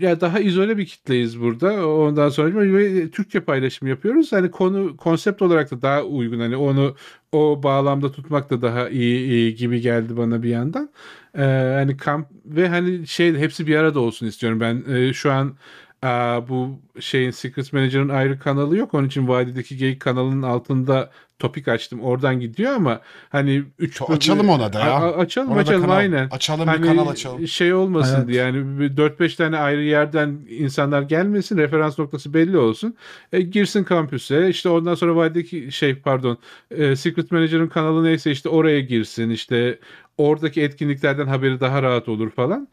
[0.01, 1.88] ya daha izole bir kitleyiz burada.
[1.88, 4.33] Ondan sonra ve Türkçe paylaşım yapıyoruz.
[4.33, 6.40] Hani konu konsept olarak da daha uygun.
[6.40, 6.96] Hani onu
[7.33, 10.90] o bağlamda tutmak da daha iyi, iyi gibi geldi bana bir yandan.
[11.38, 11.42] Ee,
[11.75, 14.61] hani kamp ve hani şey hepsi bir arada olsun istiyorum.
[14.61, 15.57] Ben e, şu an
[16.03, 18.94] aa, bu şeyin Secret Manager'ın ayrı kanalı yok.
[18.94, 22.01] Onun için Vadideki Geyik kanalının altında topik açtım.
[22.01, 24.92] Oradan gidiyor ama hani üç Açalım ona da ya.
[24.92, 26.29] A- açalım Orada açalım kanal- aynen.
[26.31, 27.49] Açalım Hani bir kanal açalım.
[27.49, 28.29] şey olmasın Evet.
[28.29, 28.57] diye yani
[28.96, 32.94] 4-5 tane ayrı yerden insanlar gelmesin referans noktası belli olsun.
[33.33, 36.38] E, girsin kampüse işte ondan sonra vadideki şey pardon
[36.70, 39.79] e, Secret Manager'ın kanalı neyse işte oraya girsin işte
[40.18, 42.68] oradaki etkinliklerden haberi daha rahat olur falan.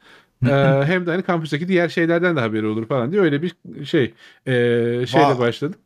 [0.45, 0.49] E,
[0.85, 3.51] hem de hani kampüsteki diğer şeylerden de haberi olur falan diye öyle bir
[3.85, 4.03] şey
[4.47, 4.51] e,
[5.07, 5.39] şeyle Vay.
[5.39, 5.79] başladım.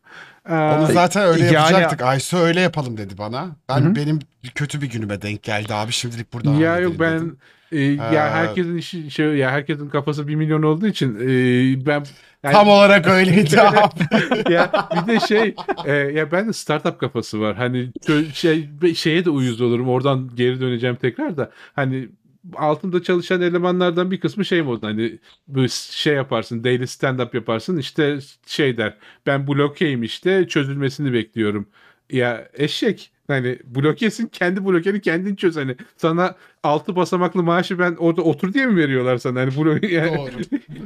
[0.49, 2.01] E, Onu zaten öyle yani- yapacaktık.
[2.01, 3.47] Aysu öyle yapalım dedi bana.
[3.69, 4.19] Ben benim
[4.55, 5.91] kötü bir günüme denk geldi abi.
[5.91, 7.37] Şimdilik burada Ya yok ben dedim.
[7.71, 12.03] e, ya Ee, herkesin işi şey ya herkesin kafası bir milyon olduğu için e, ben
[12.43, 14.53] yani- Tam olarak öyleydi abi.
[14.53, 15.55] ya bir de şey
[15.85, 17.55] e, ya ben de startup kafası var.
[17.55, 17.91] Hani
[18.33, 19.89] şey şeye de uyuz olurum.
[19.89, 21.51] Oradan geri döneceğim tekrar da.
[21.75, 22.09] Hani
[22.55, 27.77] altında çalışan elemanlardan bir kısmı şey modu hani bu şey yaparsın daily stand up yaparsın
[27.77, 31.69] işte şey der ben blokeyim işte çözülmesini bekliyorum.
[32.09, 36.35] Ya eşek hani blokesin kendi blokeni kendin çöz hani sana
[36.67, 40.31] altı basamaklı maaşı ben orada otur diye mi veriyorlar sana hani bloke yani Doğru.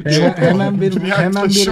[0.04, 1.68] Hemen, Çok hemen bir hemen bir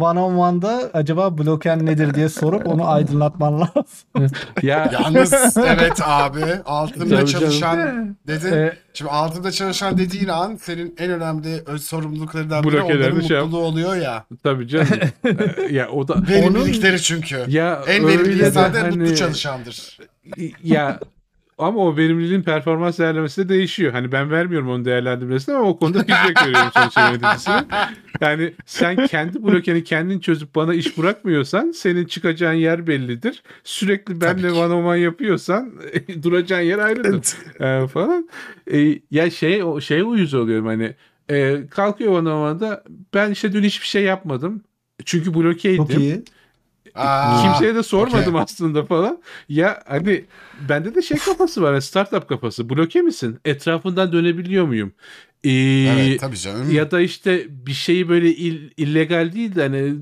[0.00, 4.36] one on one'da acaba bloken nedir diye sorup onu aydınlatman lazım.
[4.62, 8.52] ya Yalnız evet abi altında çalışan dedin.
[8.52, 13.44] Ee, Şimdi altında çalışan dediğin an senin en önemli öz sorumluluklarından biri onların şey yap-
[13.46, 14.24] mutluluğu oluyor ya.
[14.42, 14.88] tabii canım
[15.70, 17.44] ya o da Verimlilikleri çünkü.
[17.48, 19.98] ya en verimli insan da hani- mutlu çalışandır.
[20.64, 21.00] ya
[21.58, 23.92] ama o verimliliğin performans değerlemesi de değişiyor.
[23.92, 27.64] Hani ben vermiyorum onun değerlendirmesini ama o konuda feedback veriyorum sonuçta yöneticisine.
[28.20, 33.42] Yani sen kendi blokeni kendin çözüp bana iş bırakmıyorsan senin çıkacağın yer bellidir.
[33.64, 35.72] Sürekli benle one on one yapıyorsan
[36.22, 37.26] duracağın yer ayrıdır
[37.60, 38.28] Ee, falan.
[38.72, 40.94] Ee, ya şey o şeye uyuz oluyorum hani
[41.30, 44.62] e, kalkıyor one on one'da ben işte dün hiçbir şey yapmadım.
[45.04, 45.86] Çünkü blokeydim.
[45.86, 46.22] çok iyi.
[46.98, 48.42] Aa, Kimseye de sormadım okey.
[48.42, 49.22] aslında falan.
[49.48, 51.70] Ya hani bende de şey kafası var.
[51.72, 52.70] hani Startup kafası.
[52.70, 53.40] Bloke misin?
[53.44, 54.92] Etrafından dönebiliyor muyum?
[55.44, 56.70] Ee, Evet tabii canım.
[56.70, 59.94] ya da işte bir şeyi böyle il- illegal değil de hani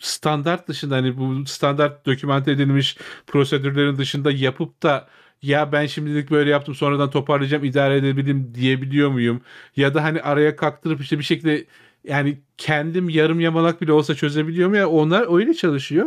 [0.00, 5.08] standart dışında hani bu standart dokümante edilmiş prosedürlerin dışında yapıp da
[5.42, 9.40] ya ben şimdilik böyle yaptım sonradan toparlayacağım idare edebilirim diyebiliyor muyum?
[9.76, 11.66] Ya da hani araya kaktırıp işte bir şekilde
[12.04, 16.06] yani kendim yarım yamalak bile olsa çözebiliyorum ya onlar öyle çalışıyor.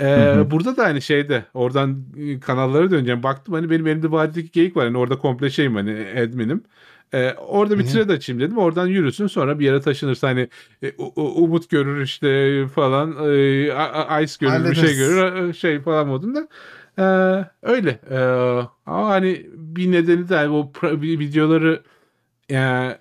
[0.00, 0.06] Ee,
[0.50, 3.22] Burada da aynı şeyde oradan e, kanallara döneceğim.
[3.22, 4.84] Baktım hani benim elimde vadideki geyik var.
[4.86, 6.62] Hani orada komple şeyim hani adminim.
[7.14, 8.58] Ee, orada bir thread açayım dedim.
[8.58, 10.48] Oradan yürüsün sonra bir yere taşınırsa hani
[10.82, 14.98] e, umut görür işte falan e, a- a- ice görür bir şey Hallederiz.
[14.98, 16.48] görür e, şey falan modunda.
[16.98, 17.02] Ee,
[17.62, 18.00] öyle.
[18.10, 18.18] Ee,
[18.86, 21.82] ama hani bir nedeni de hani o videoları
[22.48, 22.94] yani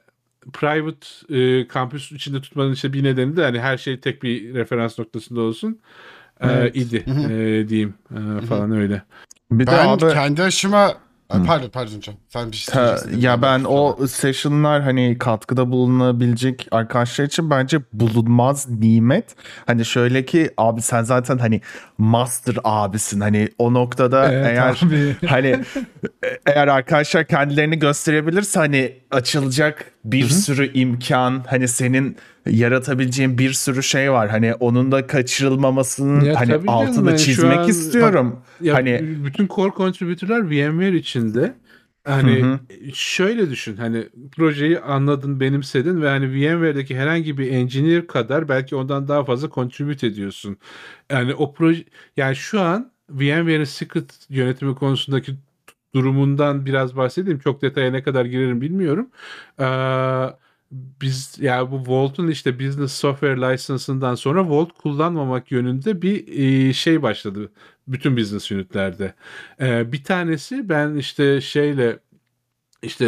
[0.54, 1.08] private
[1.40, 5.42] e, kampüs içinde tutmanın işte bir nedeni de hani her şey tek bir referans noktasında
[5.42, 5.80] olsun.
[6.42, 6.76] Ee, Evet.
[6.76, 9.02] idi e, diyeyim e, falan öyle.
[9.52, 10.94] Bir de ben abi kendi aşıma
[11.30, 12.20] Ay, pardon pardon canım.
[12.30, 13.22] Sen bir şey Ta- söyleyeceksin.
[13.28, 19.36] ya ben o session'lar hani katkıda bulunabilecek arkadaşlar için bence bulunmaz nimet.
[19.66, 21.62] Hani şöyle ki abi sen zaten hani
[21.98, 23.20] master abisin.
[23.20, 25.16] Hani o noktada Evet eğer abi.
[25.28, 25.48] hani
[26.24, 32.18] e- eğer arkadaşlar kendilerini gösterebilirse hani açılacak bir sürü imkan hani senin
[32.50, 34.30] yaratabileceğin bir sürü şey var.
[34.30, 38.40] Hani onun da kaçırılmamasının Ya hani altını yani şu çizmek an- istiyorum.
[38.62, 41.54] Ya hani bütün core contributor'lar VMware içinde.
[42.04, 42.60] Hani Hı hı.
[42.94, 49.08] şöyle düşün hani projeyi anladın, benimsedin ve hani VMware'deki herhangi bir engineer kadar belki ondan
[49.08, 50.58] daha fazla contribute ediyorsun.
[51.12, 51.84] Yani o proje
[52.18, 55.36] yani şu an VMware'in secret yönetimi konusundaki
[55.96, 57.40] durumundan biraz bahsedeyim.
[57.40, 59.10] Çok detaya ne kadar girerim bilmiyorum.
[59.60, 59.66] Ee,
[60.72, 66.28] biz ya bu Vault'un işte Business Software License'ından sonra Vault kullanmamak yönünde bir
[66.70, 67.52] e, şey başladı
[67.88, 69.14] bütün business unitlerde.
[69.62, 72.00] E, bir tanesi ben işte şeyle
[72.84, 73.06] işte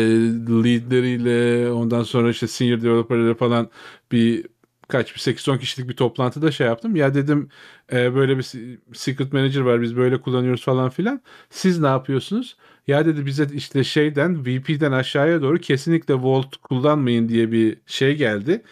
[0.63, 3.69] leadleriyle ondan sonra işte senior developer'ları falan
[4.11, 4.45] bir
[4.87, 6.95] kaç bir 8-10 kişilik bir toplantıda şey yaptım.
[6.95, 7.49] Ya dedim
[7.93, 11.21] e, böyle bir se- secret manager var biz böyle kullanıyoruz falan filan.
[11.49, 12.57] Siz ne yapıyorsunuz?
[12.87, 18.63] Ya dedi bize işte şeyden VP'den aşağıya doğru kesinlikle Vault kullanmayın diye bir şey geldi.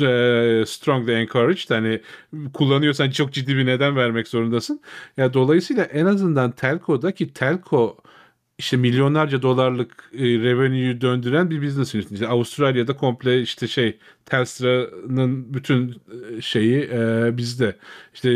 [0.00, 2.00] E, Strongly encouraged hani
[2.54, 4.80] kullanıyorsan çok ciddi bir neden vermek zorundasın.
[5.16, 7.96] Ya dolayısıyla en azından telco'da ki telco
[8.58, 12.12] işte milyonlarca dolarlık e, revenue'yu döndüren bir business unit.
[12.12, 17.76] İşte Avustralya'da komple işte şey Telstra'nın bütün e, şeyi e, bizde.
[18.14, 18.30] İşte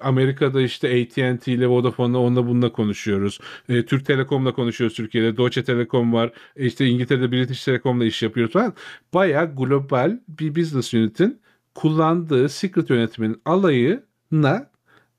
[0.00, 3.38] Amerika'da işte AT&T ile Vodafone'la onunla bununla konuşuyoruz.
[3.68, 5.36] E, Türk Telekom'la konuşuyoruz Türkiye'de.
[5.36, 6.32] Deutsche Telekom var.
[6.56, 8.74] E, işte İngiltere'de British Telecom'la iş yapıyoruz falan.
[9.14, 11.40] Bayağı global bir business unit'in
[11.74, 14.71] kullandığı secret yönetimin alayına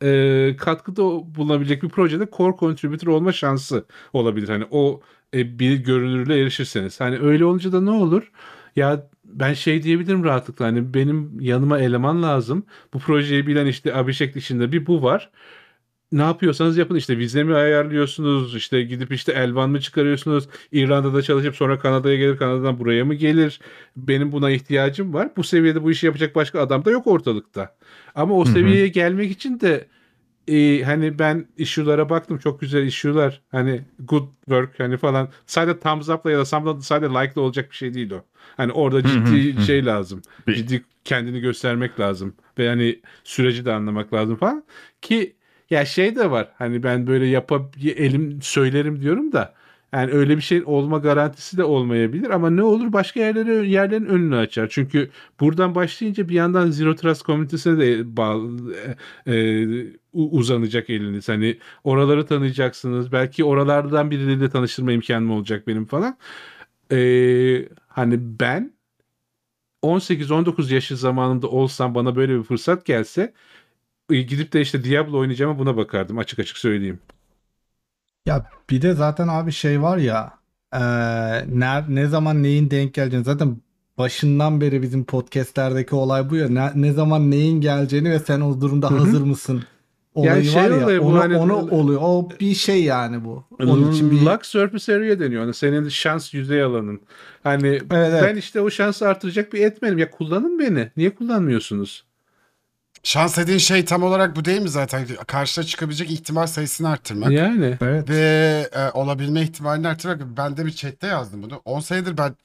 [0.03, 1.01] e, katkıda
[1.35, 4.49] bulunabilecek bir projede core contributor olma şansı olabilir.
[4.49, 5.01] Hani o
[5.33, 6.99] e, bir görünürlüğe erişirseniz.
[6.99, 8.31] Hani öyle olunca da ne olur?
[8.75, 12.65] Ya ben şey diyebilirim rahatlıkla hani benim yanıma eleman lazım.
[12.93, 15.31] Bu projeyi bilen işte Abhishek dışında bir bu var.
[16.13, 16.95] Ne yapıyorsanız yapın.
[16.95, 20.47] İşte vize mi ayarlıyorsunuz işte gidip işte Elvan mı çıkarıyorsunuz?
[20.71, 23.59] İrlanda'da çalışıp sonra Kanada'ya gelir Kanada'dan buraya mı gelir?
[23.97, 25.29] Benim buna ihtiyacım var.
[25.37, 27.75] Bu seviyede bu işi yapacak başka adam da yok ortalıkta.
[28.15, 28.53] Ama o Hı hı.
[28.53, 29.87] seviyeye gelmek için de
[30.47, 32.37] e, hani ben issue'lara baktım.
[32.37, 33.41] Çok güzel issue'lar.
[33.51, 35.29] Hani good work hani falan.
[35.45, 38.23] Sadece thumbs up'la ya da sadece, like'la olacak bir şey değil o.
[38.57, 40.21] Hani orada ciddi şey lazım.
[40.55, 42.35] Ciddi kendini göstermek lazım.
[42.57, 44.63] Ve hani süreci de anlamak lazım falan.
[45.01, 45.35] Ki
[45.69, 49.53] ya şey de var hani ben böyle yapab elim söylerim diyorum da
[49.93, 54.35] yani öyle bir şey olma garantisi de olmayabilir ama ne olur başka yerlere yerlerin önünü
[54.35, 54.67] açar.
[54.71, 58.73] Çünkü buradan başlayınca bir yandan Zero Trust komünitesine de bağlı,
[59.25, 59.67] e, e,
[60.13, 61.29] uzanacak eliniz.
[61.29, 63.11] Hani oraları tanıyacaksınız.
[63.11, 66.17] Belki oralardan birileriyle tanıştırma imkanım olacak benim falan.
[66.91, 66.97] E,
[67.87, 68.73] hani ben
[69.83, 73.33] 18-19 yaşı zamanında olsam bana böyle bir fırsat gelse
[74.09, 76.99] gidip de işte Diablo oynayacağıma buna bakardım açık açık söyleyeyim.
[78.25, 80.33] Ya bir de zaten abi şey var ya
[80.73, 80.79] eee,
[81.59, 83.57] ne, ne zaman neyin denk geleceğini zaten
[83.97, 88.61] başından beri bizim podcastlerdeki olay bu ya ne, ne zaman neyin geleceğini ve sen o
[88.61, 88.97] durumda Hı hı.
[88.99, 89.63] hazır mısın
[90.15, 93.91] olayı şey var ya bu onu, hani- onu oluyor o bir şey yani bu onun
[93.91, 95.41] için bir Luck surface area deniyor.
[95.41, 97.01] Hani senin şans yüzey alanın.
[97.43, 98.37] Hani evet, ben evet.
[98.37, 99.97] işte o şansı artıracak bir etmenim.
[99.97, 100.91] Ya kullanın beni.
[100.97, 102.05] Niye kullanmıyorsunuz?
[103.03, 105.07] Şans dediğin şey tam olarak bu değil mi zaten?
[105.27, 107.31] Karşına çıkabilecek ihtimal sayısını arttırmak.
[107.31, 107.77] Yani.
[107.81, 108.09] evet.
[108.09, 110.37] Ve e, olabilme ihtimalini arttırmak.
[110.37, 111.61] Ben de bir chatte yazdım bunu.
[111.65, 112.35] 10 senedir ben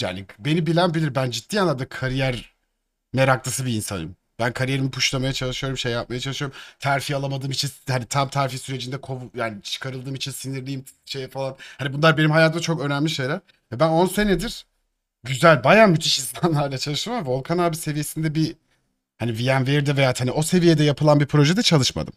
[0.00, 1.14] yani beni bilen bilir.
[1.14, 2.54] Ben ciddi anlamda kariyer
[3.12, 4.16] meraklısı bir insanım.
[4.38, 6.56] Ben kariyerimi puşlamaya çalışıyorum, şey yapmaya çalışıyorum.
[6.78, 11.56] Terfi alamadığım için hani tam terfi sürecinde kov yani çıkarıldığım için sinirliyim şey falan.
[11.78, 13.40] Hani bunlar benim hayatımda çok önemli şeyler.
[13.72, 14.66] Ve ben 10 senedir
[15.24, 18.56] güzel, bayağı müthiş insanlarla çalışıyorum ama Volkan abi seviyesinde bir
[19.18, 22.14] hani VMware'de veya hani o seviyede yapılan bir projede çalışmadım.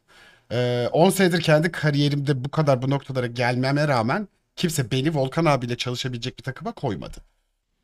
[0.52, 5.78] Ee, 10 senedir kendi kariyerimde bu kadar bu noktalara gelmeme rağmen kimse beni Volkan abiyle
[5.78, 7.18] çalışabilecek bir takıma koymadı.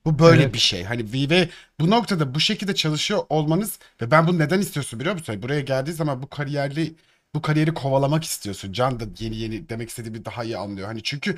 [0.05, 0.53] Bu böyle Evet.
[0.53, 0.83] bir şey.
[0.83, 1.49] Hani ve
[1.79, 5.41] bu noktada bu şekilde çalışıyor olmanız ve ben bunu neden istiyorsun biliyor musun?
[5.43, 6.95] Buraya geldiği zaman bu kariyerli
[7.35, 8.73] bu kariyeri kovalamak istiyorsun.
[8.73, 10.87] Can da yeni yeni demek istediğimi daha iyi anlıyor.
[10.87, 11.37] Hani çünkü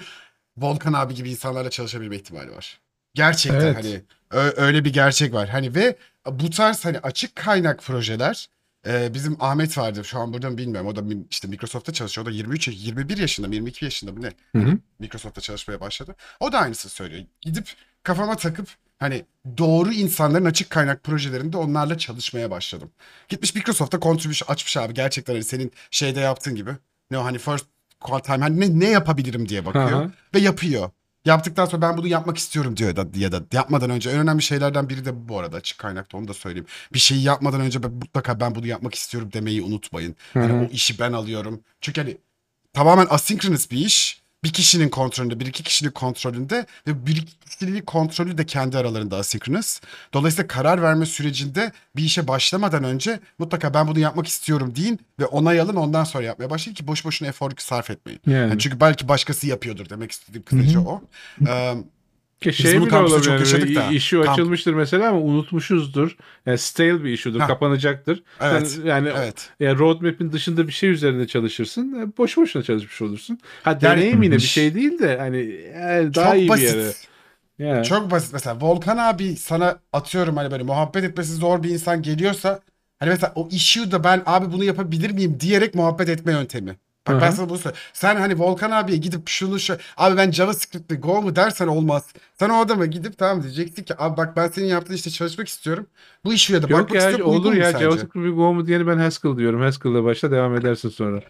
[0.58, 2.80] Volkan abi gibi insanlarla çalışabilme ihtimali var.
[3.14, 3.78] Gerçekten Evet.
[3.78, 4.02] hani
[4.58, 5.50] öyle bir gerçek var.
[5.50, 5.96] Hani ve
[6.32, 8.50] bu tarz hani açık kaynak projeler
[8.88, 10.88] e, bizim Ahmet vardı şu an burada mı bilmiyorum.
[10.88, 12.28] O da işte Microsoft'ta çalışıyor.
[12.28, 14.32] O da 23 21 yaşında mı 22 yaşında mı ne?
[14.60, 14.78] Hı hı.
[15.00, 16.16] Microsoft'ta çalışmaya başladı.
[16.40, 17.24] O da aynısını söylüyor.
[17.42, 17.70] Gidip
[18.04, 18.68] kafama takıp
[19.00, 19.26] hani
[19.58, 22.92] doğru insanların açık kaynak projelerinde onlarla çalışmaya başladım.
[23.30, 26.72] Gitmiş Microsoft'ta contribution açmış abi gerçekten hani senin şeyde yaptığın gibi.
[27.12, 27.66] Ne o hani first
[28.24, 30.12] time hani ne, ne yapabilirim diye bakıyor Aha.
[30.36, 30.90] ve yapıyor.
[31.26, 34.90] Yaptıktan sonra ben bunu yapmak istiyorum diyor da ya da yapmadan önce en önemli şeylerden
[34.90, 36.68] biri de bu bu arada açık kaynakta onu da söyleyeyim.
[36.94, 40.16] Bir şeyi yapmadan önce ben mutlaka ben bunu yapmak istiyorum demeyi unutmayın.
[40.34, 41.64] Hani Hı o işi ben alıyorum.
[41.82, 42.18] Çünkü hani
[42.74, 44.25] tamamen asynchronous bir iş.
[44.46, 49.18] Bir kişinin kontrolünde, bir iki kişinin kontrolünde ve bir iki kişinin kontrolü de kendi aralarında
[49.18, 49.80] asynchronous.
[50.14, 55.26] Dolayısıyla karar verme sürecinde bir işe başlamadan önce mutlaka ben bunu yapmak istiyorum deyin ve
[55.26, 58.22] onay alın ondan sonra yapmaya başlayın ki boş boşuna efor sarf etmeyin.
[58.28, 58.50] Yani.
[58.50, 61.02] Yani çünkü belki başkası yapıyordur demek istediğim kısaca o.
[61.48, 61.76] Ee,
[62.52, 63.18] Ki Biz şey bunu bile olabilir.
[63.22, 63.92] çok yani, yaşadık da.
[63.92, 66.18] İşi Kamp- açılmıştır mesela ama unutmuşuzdur.
[66.46, 67.40] Yani stale bir issue'dur.
[67.40, 67.48] Ha.
[67.48, 68.24] Kapanacaktır.
[68.42, 69.50] Evet, Sen yani evet.
[69.60, 71.94] ya roadmap'in dışında bir şey üzerinde çalışırsın.
[71.94, 73.40] e, Boş boşuna çalışmış olursun.
[73.64, 75.38] Ha deneyim yine bir şey değil de hani
[75.80, 76.76] yani daha çok iyi basit.
[76.76, 76.94] bir yere.
[77.60, 77.84] Ya.
[77.84, 82.60] Çok basit mesela Volkan abi sana atıyorum hani böyle muhabbet etmesi zor bir insan geliyorsa
[83.00, 86.76] hani mesela o issue'da ben abi bunu yapabilir miyim diyerek muhabbet etme yöntemi.
[87.08, 87.84] Bak ben sana bunu söyleyeyim.
[87.94, 92.06] Sen hani Volkan abiye gidip şunu şu abi ben JavaScript'te Go mu dersen olmaz.
[92.40, 95.88] Sen o adama gidip tamam diyeceksin ki abi bak ben senin yaptığın işte çalışmak istiyorum.
[96.26, 97.36] Bu issue'ya da Yok bakmak ya istiyorum.
[97.36, 97.84] olur ya sence?
[97.84, 99.62] JavaScript bir Go mu diyeni ben Haskell diyorum.
[99.62, 101.22] Haskell'la başla devam edersin sonra.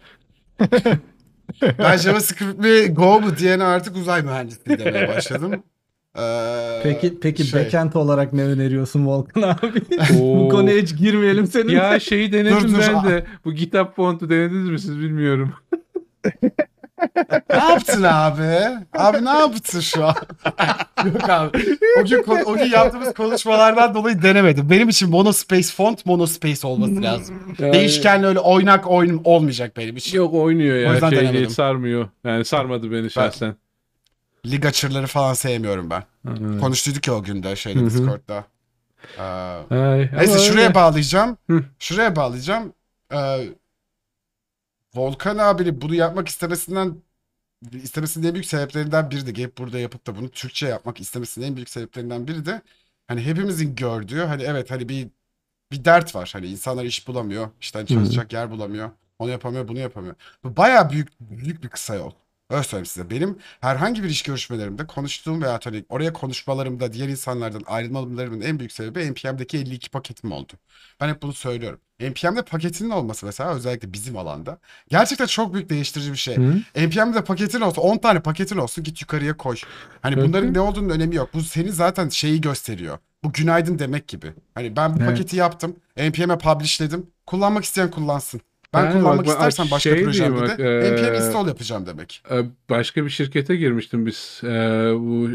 [1.78, 5.62] Ben JavaScript mi Go mu diyene artık uzay mühendisliği demeye başladım.
[6.18, 9.72] Ee, Peki peki şey- backend olarak ne öneriyorsun Volkan abi?
[10.20, 11.72] Bu konuya hiç girmeyelim seninle.
[11.74, 12.78] Ya şeyi denedim Dur, dur.
[12.80, 13.26] ben de.
[13.44, 15.52] Bu GitHub fontu denediniz mi siz bilmiyorum.
[17.50, 18.58] Ne yaptın abi?
[18.98, 20.14] Abi ne yaptın şu an?
[21.06, 21.58] Yok abi.
[22.00, 24.70] O gün, o gün yaptığımız konuşmalardan dolayı denemedim.
[24.70, 27.54] Benim için monospace font monospace olması lazım.
[27.58, 30.16] Yani- Değişken öyle oynak oyun olmayacak benim için.
[30.16, 30.92] Yok oynuyor O ya.
[30.92, 31.50] yüzden Şey değil, denemedim.
[31.50, 32.08] sarmıyor.
[32.24, 33.54] Yani sarmadı beni şahsen.
[34.50, 36.04] Lig açırları falan sevmiyorum ben.
[36.26, 36.60] Hı.
[36.60, 37.86] Konuştuyduk ya o günde şeyde Hı hı.
[37.86, 38.44] Discord'da.
[39.18, 40.74] Ee, Ay, neyse şuraya öyle.
[40.74, 41.38] bağlayacağım.
[41.50, 41.64] Hı.
[41.78, 42.72] Şuraya bağlayacağım.
[43.12, 43.48] Ee,
[44.94, 46.96] Volkan abinin bunu yapmak istemesinden
[47.72, 51.56] istemesinin en büyük sebeplerinden biri de hep burada yapıp da bunu Türkçe yapmak istemesinin en
[51.56, 52.62] büyük sebeplerinden biri de
[53.08, 55.08] hani hepimizin gördüğü hani evet hani bir
[55.72, 56.30] bir dert var.
[56.32, 57.50] Hani insanlar iş bulamıyor.
[57.60, 58.90] işten çalışacak yer bulamıyor.
[59.18, 60.14] Onu yapamıyor, bunu yapamıyor.
[60.44, 62.12] Bu bayağı büyük büyük bir kısa yol.
[62.50, 63.10] Öyle söyleyeyim size.
[63.10, 68.72] Benim herhangi bir iş görüşmelerimde konuştuğum veya hani oraya konuşmalarımda diğer insanlardan ayrılmalarımın en büyük
[68.72, 70.52] sebebi NPM'deki 52 paketim oldu.
[71.00, 71.80] Ben hep bunu söylüyorum.
[72.00, 76.36] NPM'de paketinin olması mesela özellikle bizim alanda gerçekten çok büyük değiştirici bir şey.
[76.36, 76.54] Hı?
[76.76, 79.56] NPM'de paketin olsa 10 tane paketin olsun git yukarıya koy.
[80.02, 80.24] Hani Hı hı.
[80.24, 81.34] bunların ne olduğunun önemi yok.
[81.34, 82.98] Bu seni zaten şeyi gösteriyor.
[83.24, 84.32] Bu günaydın demek gibi.
[84.54, 85.10] Hani ben bu Evet.
[85.10, 85.76] paketi yaptım.
[85.96, 87.06] NPM'e publishledim.
[87.26, 88.40] Kullanmak isteyen kullansın.
[88.74, 90.62] Ben Yani kullanmak bak, istersen başka şey projemde de bak, NPM
[91.04, 92.22] eee, install yapacağım demek.
[92.30, 94.40] Ee, Başka bir şirkete girmiştim biz.
[94.44, 94.48] Ee,
[94.94, 95.28] bu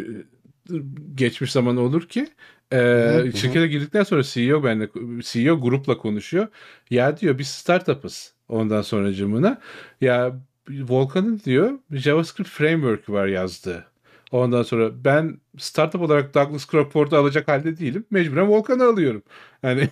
[1.15, 2.27] geçmiş zaman olur ki.
[2.73, 3.31] Hı hı.
[3.37, 4.89] şirkete girdikten sonra CEO benle
[5.21, 6.47] CEO grupla konuşuyor.
[6.89, 8.33] Ya diyor biz startup'ız.
[8.49, 9.61] Ondan sonra cımına.
[10.01, 10.35] Ya
[10.69, 13.85] Volkan'ın diyor JavaScript framework var yazdığı.
[14.31, 18.05] Ondan sonra ben startup olarak Douglas Crawford'u alacak halde değilim.
[18.11, 19.23] Mecburen Volkan'ı alıyorum.
[19.61, 19.89] Hani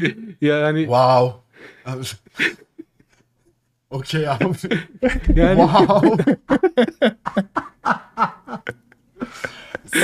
[0.40, 1.40] yani Wow.
[3.90, 4.44] Okey abi.
[5.34, 6.24] yani wow.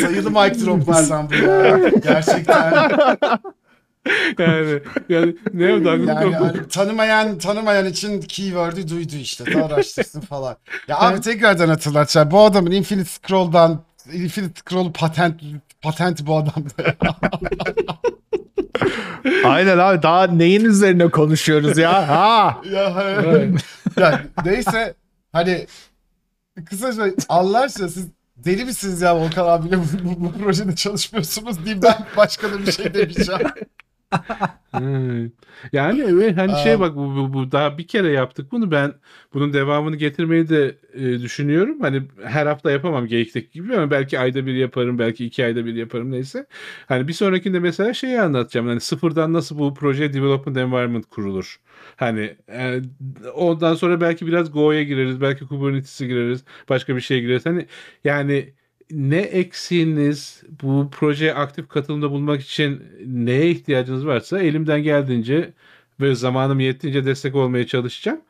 [0.01, 1.79] Sayılı mic droplardan bu ya.
[1.89, 2.91] Gerçekten.
[4.39, 9.55] yani yani ne Douglas Yani hani tanımayan tanımayan için keyword'ü duydu işte.
[9.55, 10.57] Da araştırsın falan.
[10.89, 12.31] Ya abi tekrardan hatırlatacağım.
[12.31, 15.43] Bu adamın Infinite Scroll'dan Infinite Scroll patent
[15.83, 16.97] patent bu adamda.
[19.45, 22.09] Aynen abi daha neyin üzerine konuşuyoruz ya?
[22.09, 22.61] Ha.
[22.73, 23.65] ya Evet.
[23.97, 24.95] yani neyse
[25.33, 25.67] hani
[26.71, 28.07] kısaca Allah siz
[28.37, 32.73] deli misiniz ya Volkan abiyle bu, bu, bu projede çalışmıyorsunuz diyeyim ben başka da bir
[32.73, 33.41] şey demeyeceğim.
[35.73, 38.95] Yani ve hani şey bak bu, bu, bu daha bir kere yaptık bunu ben
[39.35, 41.81] bunun devamını getirmeyi de e, düşünüyorum.
[41.81, 45.75] Hani her hafta yapamam geyikteki gibi ama belki ayda bir yaparım belki iki ayda bir
[45.75, 46.47] yaparım neyse.
[46.87, 48.67] Hani bir sonrakinde mesela şeyi anlatacağım.
[48.67, 51.61] Hani sıfırdan nasıl bu proje development environment kurulur.
[51.97, 52.81] Hani e,
[53.35, 57.47] ondan sonra belki biraz Go'ya gireriz belki Kubernetes'e gireriz başka bir şeye gireriz.
[57.47, 57.67] Hani
[58.05, 58.53] yani
[58.91, 65.53] ne eksiğiniz bu projeye aktif katılımda bulmak için neye ihtiyacınız varsa elimden geldiğince
[66.01, 68.21] ve zamanım yettiğince destek olmaya çalışacağım.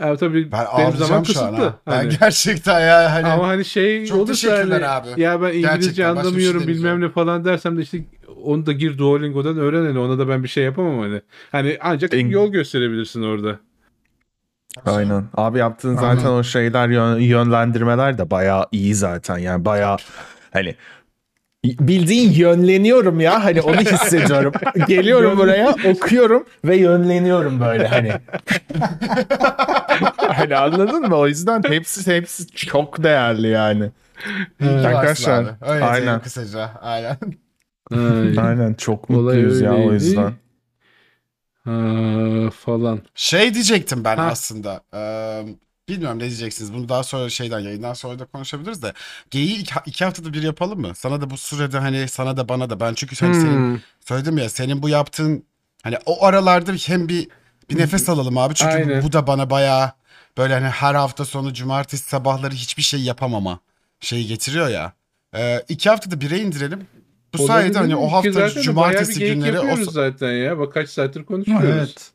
[0.00, 1.42] Yani tabii Ben benim zaman kısıtlı.
[1.56, 1.80] ha.
[1.86, 2.16] Ben Hani.
[2.20, 5.20] gerçekten ya hani Ama hani şey Çok olursa teşekkürler hani, abi.
[5.20, 7.00] ya ben İngilizce Gerçekten, şey anlamıyorum bilmem demeyeceğim.
[7.00, 8.04] ne falan dersem de işte
[8.42, 11.20] onu da gir Duolingo'dan öğren hani ona da ben bir şey yapamam hani.
[11.52, 13.58] Hani ancak İng- yol gösterebilirsin orada.
[14.84, 15.24] Aynen.
[15.34, 19.38] Abi yaptığın zaten o şeyler yön- yönlendirmeler de bayağı iyi zaten.
[19.38, 19.96] Yani bayağı
[20.52, 20.74] hani
[21.64, 24.52] bildiğin yönleniyorum ya hani onu hissediyorum.
[24.88, 28.12] Geliyorum buraya okuyorum ve yönleniyorum böyle hani.
[30.16, 31.16] hani anladın mı?
[31.16, 33.90] O yüzden hepsi hepsi çok değerli yani.
[34.60, 35.44] varsın Arkadaşlar.
[35.60, 36.20] Öyle aynen.
[36.20, 36.70] kısaca.
[36.82, 37.16] Aynen.
[37.92, 40.32] Ay, Aynen çok olay mutluyuz ya o yüzden.
[41.66, 43.02] Ha, falan.
[43.14, 44.26] Şey diyecektim ben Ha.
[44.26, 44.80] aslında.
[44.94, 45.56] Eee,
[45.88, 46.72] bilmiyorum ne diyeceksiniz.
[46.74, 48.92] Bunu daha sonra şeyden yayından sonra da konuşabiliriz de.
[49.30, 50.92] Geyiği iki, iki haftada bir yapalım mı?
[50.94, 52.80] Sana da bu sürede hani sana da bana da.
[52.80, 53.80] Ben çünkü hani senin Hmm.
[54.00, 55.44] söyledim ya senin bu yaptığın
[55.82, 57.28] hani o aralarda hem bir
[57.70, 58.54] bir nefes alalım abi.
[58.54, 59.02] Çünkü Aynen.
[59.02, 59.92] bu da bana bayağı
[60.38, 63.60] böyle hani her hafta sonu cumartesi sabahları hiçbir şey yapamama
[64.00, 64.92] şeyi getiriyor ya.
[65.34, 66.88] Eee iki haftada bire indirelim.
[67.34, 70.58] Bu sayede hani o hafta zaten bayağı bir cumartesi günleri o yapıyoruz zaten ya.
[70.58, 71.66] Bak kaç saattir konuşuyoruz.
[71.68, 72.10] Evet.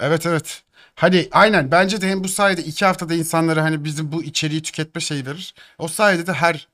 [0.00, 0.62] Evet evet.
[0.94, 5.00] Hani aynen bence de hem bu sayede iki haftada insanlara hani bizim bu içeriği tüketme
[5.00, 5.54] şeyi verir.
[5.78, 6.68] O sayede de her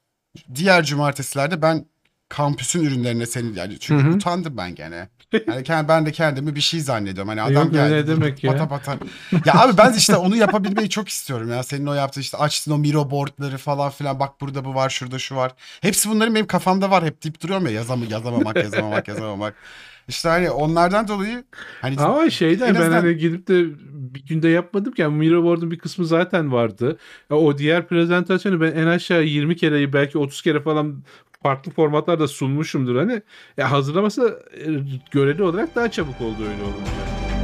[0.54, 1.86] diğer cumartesilerde ben
[2.28, 4.14] kampüsün ürünlerine senin yani çünkü Hı hı.
[4.14, 5.08] utandım ben gene.
[5.48, 7.28] Yani kend- ben de kendimi bir şey zannediyorum.
[7.28, 7.92] Hani adam Yok, geldi.
[7.94, 8.52] ne demek ya?
[8.52, 8.96] Pata pata.
[9.46, 11.62] Ya abi ben işte onu yapabilmeyi çok istiyorum ya.
[11.62, 14.20] Senin o yaptığın işte açtın o Miro boardları falan filan.
[14.20, 15.52] Bak burada bu var, şurada şu var.
[15.80, 17.04] Hepsi bunların benim kafamda var.
[17.04, 19.54] Hep deyip duruyorum ya yazam yazamamak, yazamamak, yazamamak.
[20.08, 21.44] İşte hani onlardan dolayı
[21.80, 23.64] hani Ama şeyden En ben azından- hani gidip de
[24.14, 25.02] bir günde yapmadım ki.
[25.02, 26.98] Yani Miroboard'un bir kısmı zaten vardı.
[27.30, 31.02] Ya o diğer prezentasyonu ben en aşağı 20 kere belki 30 kere falan
[31.46, 33.22] farklı formatlarda sunmuşumdur hani.
[33.56, 34.66] Ya hazırlaması e,
[35.10, 37.35] göreli olarak daha çabuk oldu öyle olunca.